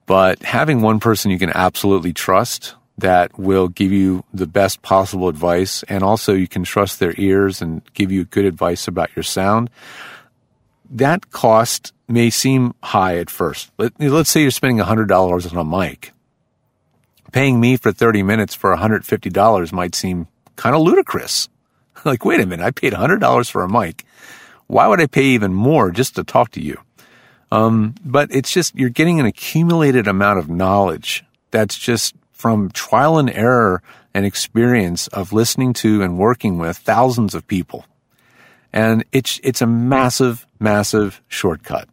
But 0.04 0.42
having 0.42 0.82
one 0.82 1.00
person 1.00 1.30
you 1.30 1.38
can 1.38 1.50
absolutely 1.50 2.12
trust 2.12 2.74
that 2.98 3.38
will 3.38 3.68
give 3.68 3.90
you 3.90 4.22
the 4.34 4.46
best 4.46 4.82
possible 4.82 5.28
advice 5.28 5.82
and 5.84 6.02
also 6.04 6.34
you 6.34 6.48
can 6.48 6.64
trust 6.64 6.98
their 6.98 7.14
ears 7.16 7.62
and 7.62 7.80
give 7.94 8.12
you 8.12 8.26
good 8.26 8.44
advice 8.44 8.86
about 8.86 9.14
your 9.16 9.22
sound. 9.22 9.70
That 10.90 11.30
cost 11.30 11.92
may 12.06 12.30
seem 12.30 12.74
high 12.82 13.18
at 13.18 13.30
first. 13.30 13.70
Let, 13.78 14.00
us 14.00 14.28
say 14.28 14.42
you're 14.42 14.50
spending 14.50 14.84
$100 14.84 15.52
on 15.52 15.58
a 15.58 15.64
mic. 15.64 16.12
Paying 17.32 17.60
me 17.60 17.76
for 17.76 17.92
30 17.92 18.22
minutes 18.22 18.54
for 18.54 18.74
$150 18.74 19.72
might 19.72 19.94
seem 19.94 20.28
kind 20.56 20.74
of 20.74 20.82
ludicrous. 20.82 21.48
like, 22.04 22.24
wait 22.24 22.40
a 22.40 22.46
minute, 22.46 22.64
I 22.64 22.70
paid 22.70 22.94
$100 22.94 23.50
for 23.50 23.62
a 23.62 23.68
mic. 23.68 24.04
Why 24.66 24.86
would 24.86 25.00
I 25.00 25.06
pay 25.06 25.24
even 25.24 25.52
more 25.52 25.90
just 25.90 26.16
to 26.16 26.24
talk 26.24 26.50
to 26.52 26.62
you? 26.62 26.78
Um, 27.50 27.94
but 28.04 28.30
it's 28.30 28.52
just, 28.52 28.74
you're 28.74 28.90
getting 28.90 29.20
an 29.20 29.26
accumulated 29.26 30.06
amount 30.06 30.38
of 30.38 30.48
knowledge 30.48 31.24
that's 31.50 31.78
just 31.78 32.14
from 32.32 32.70
trial 32.70 33.18
and 33.18 33.30
error 33.30 33.82
and 34.14 34.24
experience 34.24 35.06
of 35.08 35.32
listening 35.32 35.72
to 35.72 36.02
and 36.02 36.18
working 36.18 36.58
with 36.58 36.76
thousands 36.76 37.34
of 37.34 37.46
people. 37.46 37.84
And 38.72 39.04
it's, 39.12 39.40
it's 39.42 39.62
a 39.62 39.66
massive, 39.66 40.46
massive 40.58 41.22
shortcut. 41.28 41.88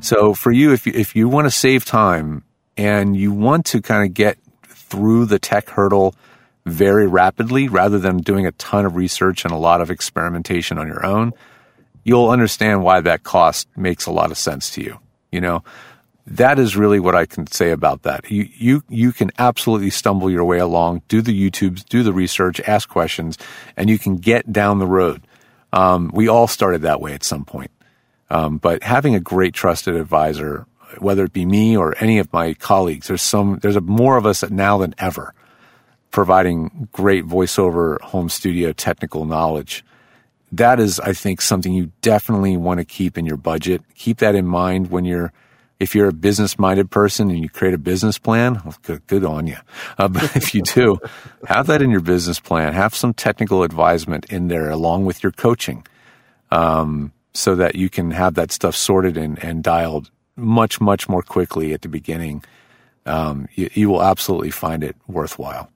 So 0.00 0.34
for 0.34 0.50
you, 0.50 0.72
if 0.72 0.86
you, 0.86 0.92
if 0.94 1.14
you 1.14 1.28
want 1.28 1.46
to 1.46 1.50
save 1.50 1.84
time 1.84 2.44
and 2.76 3.16
you 3.16 3.32
want 3.32 3.66
to 3.66 3.82
kind 3.82 4.04
of 4.04 4.14
get 4.14 4.38
through 4.64 5.26
the 5.26 5.38
tech 5.38 5.68
hurdle 5.70 6.14
very 6.64 7.06
rapidly 7.06 7.68
rather 7.68 7.98
than 7.98 8.18
doing 8.18 8.46
a 8.46 8.52
ton 8.52 8.84
of 8.84 8.96
research 8.96 9.44
and 9.44 9.52
a 9.52 9.56
lot 9.56 9.80
of 9.80 9.90
experimentation 9.90 10.78
on 10.78 10.86
your 10.86 11.04
own, 11.04 11.32
you'll 12.04 12.30
understand 12.30 12.82
why 12.82 13.00
that 13.00 13.22
cost 13.22 13.68
makes 13.76 14.06
a 14.06 14.10
lot 14.10 14.30
of 14.30 14.38
sense 14.38 14.70
to 14.70 14.82
you. 14.82 14.98
You 15.30 15.40
know, 15.40 15.64
that 16.26 16.58
is 16.58 16.76
really 16.76 17.00
what 17.00 17.14
I 17.14 17.26
can 17.26 17.46
say 17.46 17.70
about 17.70 18.02
that. 18.02 18.30
You, 18.30 18.48
you, 18.54 18.82
you 18.88 19.12
can 19.12 19.30
absolutely 19.38 19.90
stumble 19.90 20.30
your 20.30 20.44
way 20.44 20.58
along, 20.58 21.02
do 21.08 21.20
the 21.20 21.50
YouTubes, 21.50 21.84
do 21.84 22.02
the 22.02 22.12
research, 22.12 22.60
ask 22.60 22.88
questions, 22.88 23.38
and 23.76 23.90
you 23.90 23.98
can 23.98 24.16
get 24.16 24.52
down 24.52 24.78
the 24.78 24.86
road. 24.86 25.22
Um, 25.72 26.10
we 26.12 26.28
all 26.28 26.46
started 26.46 26.82
that 26.82 27.00
way 27.00 27.14
at 27.14 27.24
some 27.24 27.44
point. 27.44 27.70
Um, 28.30 28.58
but 28.58 28.82
having 28.82 29.14
a 29.14 29.20
great 29.20 29.54
trusted 29.54 29.94
advisor, 29.94 30.66
whether 30.98 31.24
it 31.24 31.32
be 31.32 31.44
me 31.44 31.76
or 31.76 31.94
any 31.98 32.18
of 32.18 32.32
my 32.32 32.54
colleagues, 32.54 33.08
there's 33.08 33.22
some, 33.22 33.58
there's 33.62 33.76
a, 33.76 33.80
more 33.80 34.16
of 34.16 34.26
us 34.26 34.48
now 34.50 34.78
than 34.78 34.94
ever 34.98 35.34
providing 36.10 36.88
great 36.92 37.24
voiceover 37.24 38.00
home 38.02 38.28
studio 38.28 38.72
technical 38.72 39.24
knowledge. 39.24 39.84
That 40.52 40.78
is, 40.78 41.00
I 41.00 41.14
think, 41.14 41.40
something 41.40 41.72
you 41.72 41.90
definitely 42.02 42.58
want 42.58 42.78
to 42.78 42.84
keep 42.84 43.16
in 43.16 43.24
your 43.24 43.38
budget. 43.38 43.82
Keep 43.94 44.18
that 44.18 44.34
in 44.34 44.46
mind 44.46 44.90
when 44.90 45.06
you're, 45.06 45.32
if 45.82 45.96
you're 45.96 46.08
a 46.08 46.12
business 46.12 46.60
minded 46.60 46.92
person 46.92 47.28
and 47.28 47.40
you 47.40 47.48
create 47.48 47.74
a 47.74 47.78
business 47.78 48.16
plan, 48.16 48.62
well, 48.64 48.76
good, 48.82 49.04
good 49.08 49.24
on 49.24 49.48
you. 49.48 49.56
Uh, 49.98 50.06
but 50.06 50.36
if 50.36 50.54
you 50.54 50.62
do, 50.62 50.96
have 51.48 51.66
that 51.66 51.82
in 51.82 51.90
your 51.90 52.00
business 52.00 52.38
plan. 52.38 52.72
Have 52.72 52.94
some 52.94 53.12
technical 53.12 53.64
advisement 53.64 54.24
in 54.26 54.46
there 54.46 54.70
along 54.70 55.06
with 55.06 55.24
your 55.24 55.32
coaching, 55.32 55.84
um, 56.52 57.12
so 57.34 57.56
that 57.56 57.74
you 57.74 57.90
can 57.90 58.12
have 58.12 58.34
that 58.34 58.52
stuff 58.52 58.76
sorted 58.76 59.16
and, 59.16 59.42
and 59.42 59.64
dialed 59.64 60.10
much, 60.36 60.80
much 60.80 61.08
more 61.08 61.22
quickly 61.22 61.72
at 61.72 61.82
the 61.82 61.88
beginning. 61.88 62.44
Um, 63.04 63.48
you, 63.54 63.68
you 63.72 63.90
will 63.90 64.04
absolutely 64.04 64.52
find 64.52 64.84
it 64.84 64.94
worthwhile. 65.08 65.68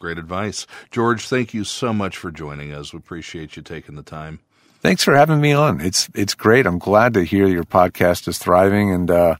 Great 0.00 0.18
advice. 0.18 0.66
George, 0.90 1.28
thank 1.28 1.54
you 1.54 1.62
so 1.62 1.92
much 1.92 2.16
for 2.16 2.32
joining 2.32 2.72
us. 2.72 2.92
We 2.92 2.98
appreciate 2.98 3.56
you 3.56 3.62
taking 3.62 3.94
the 3.94 4.02
time. 4.02 4.40
Thanks 4.80 5.02
for 5.04 5.14
having 5.14 5.40
me 5.40 5.52
on. 5.52 5.80
It's 5.80 6.08
it's 6.14 6.34
great. 6.34 6.66
I'm 6.66 6.78
glad 6.78 7.14
to 7.14 7.24
hear 7.24 7.46
your 7.46 7.64
podcast 7.64 8.28
is 8.28 8.38
thriving 8.38 8.92
and 8.92 9.10
uh, 9.10 9.36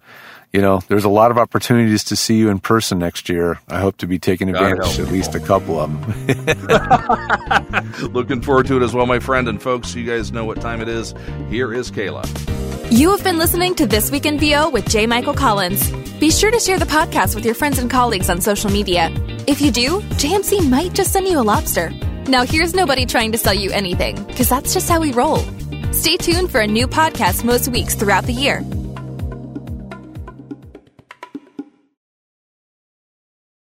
you 0.52 0.62
know, 0.62 0.80
there's 0.88 1.04
a 1.04 1.10
lot 1.10 1.30
of 1.30 1.38
opportunities 1.38 2.04
to 2.04 2.16
see 2.16 2.38
you 2.38 2.48
in 2.48 2.58
person 2.58 2.98
next 2.98 3.28
year. 3.28 3.60
I 3.68 3.80
hope 3.80 3.98
to 3.98 4.06
be 4.06 4.18
taking 4.18 4.48
advantage 4.48 4.98
of 4.98 5.06
at 5.06 5.12
least 5.12 5.34
a 5.34 5.40
couple 5.40 5.78
of 5.78 5.90
them. 5.90 6.32
Looking 8.12 8.40
forward 8.40 8.66
to 8.68 8.76
it 8.78 8.82
as 8.82 8.94
well, 8.94 9.04
my 9.06 9.18
friend. 9.18 9.46
And 9.46 9.60
folks, 9.60 9.94
you 9.94 10.06
guys 10.06 10.32
know 10.32 10.46
what 10.46 10.60
time 10.60 10.80
it 10.80 10.88
is. 10.88 11.14
Here 11.50 11.74
is 11.74 11.90
Kayla. 11.90 12.24
You 12.90 13.10
have 13.10 13.22
been 13.22 13.36
listening 13.36 13.74
to 13.74 13.86
This 13.86 14.10
Week 14.10 14.24
in 14.24 14.38
VO 14.38 14.70
with 14.70 14.88
J. 14.88 15.06
Michael 15.06 15.34
Collins. 15.34 15.90
Be 16.18 16.30
sure 16.30 16.50
to 16.50 16.58
share 16.58 16.78
the 16.78 16.86
podcast 16.86 17.34
with 17.34 17.44
your 17.44 17.54
friends 17.54 17.78
and 17.78 17.90
colleagues 17.90 18.30
on 18.30 18.40
social 18.40 18.70
media. 18.70 19.10
If 19.46 19.60
you 19.60 19.70
do, 19.70 20.00
JMC 20.00 20.68
might 20.68 20.94
just 20.94 21.12
send 21.12 21.28
you 21.28 21.38
a 21.38 21.42
lobster. 21.42 21.92
Now, 22.28 22.44
here's 22.44 22.74
nobody 22.74 23.06
trying 23.06 23.32
to 23.32 23.38
sell 23.38 23.54
you 23.54 23.70
anything, 23.70 24.22
because 24.24 24.50
that's 24.50 24.74
just 24.74 24.86
how 24.86 25.00
we 25.00 25.12
roll. 25.12 25.38
Stay 25.92 26.18
tuned 26.18 26.50
for 26.50 26.60
a 26.60 26.66
new 26.66 26.86
podcast 26.86 27.42
most 27.42 27.68
weeks 27.68 27.94
throughout 27.94 28.24
the 28.24 28.34
year. 28.34 28.60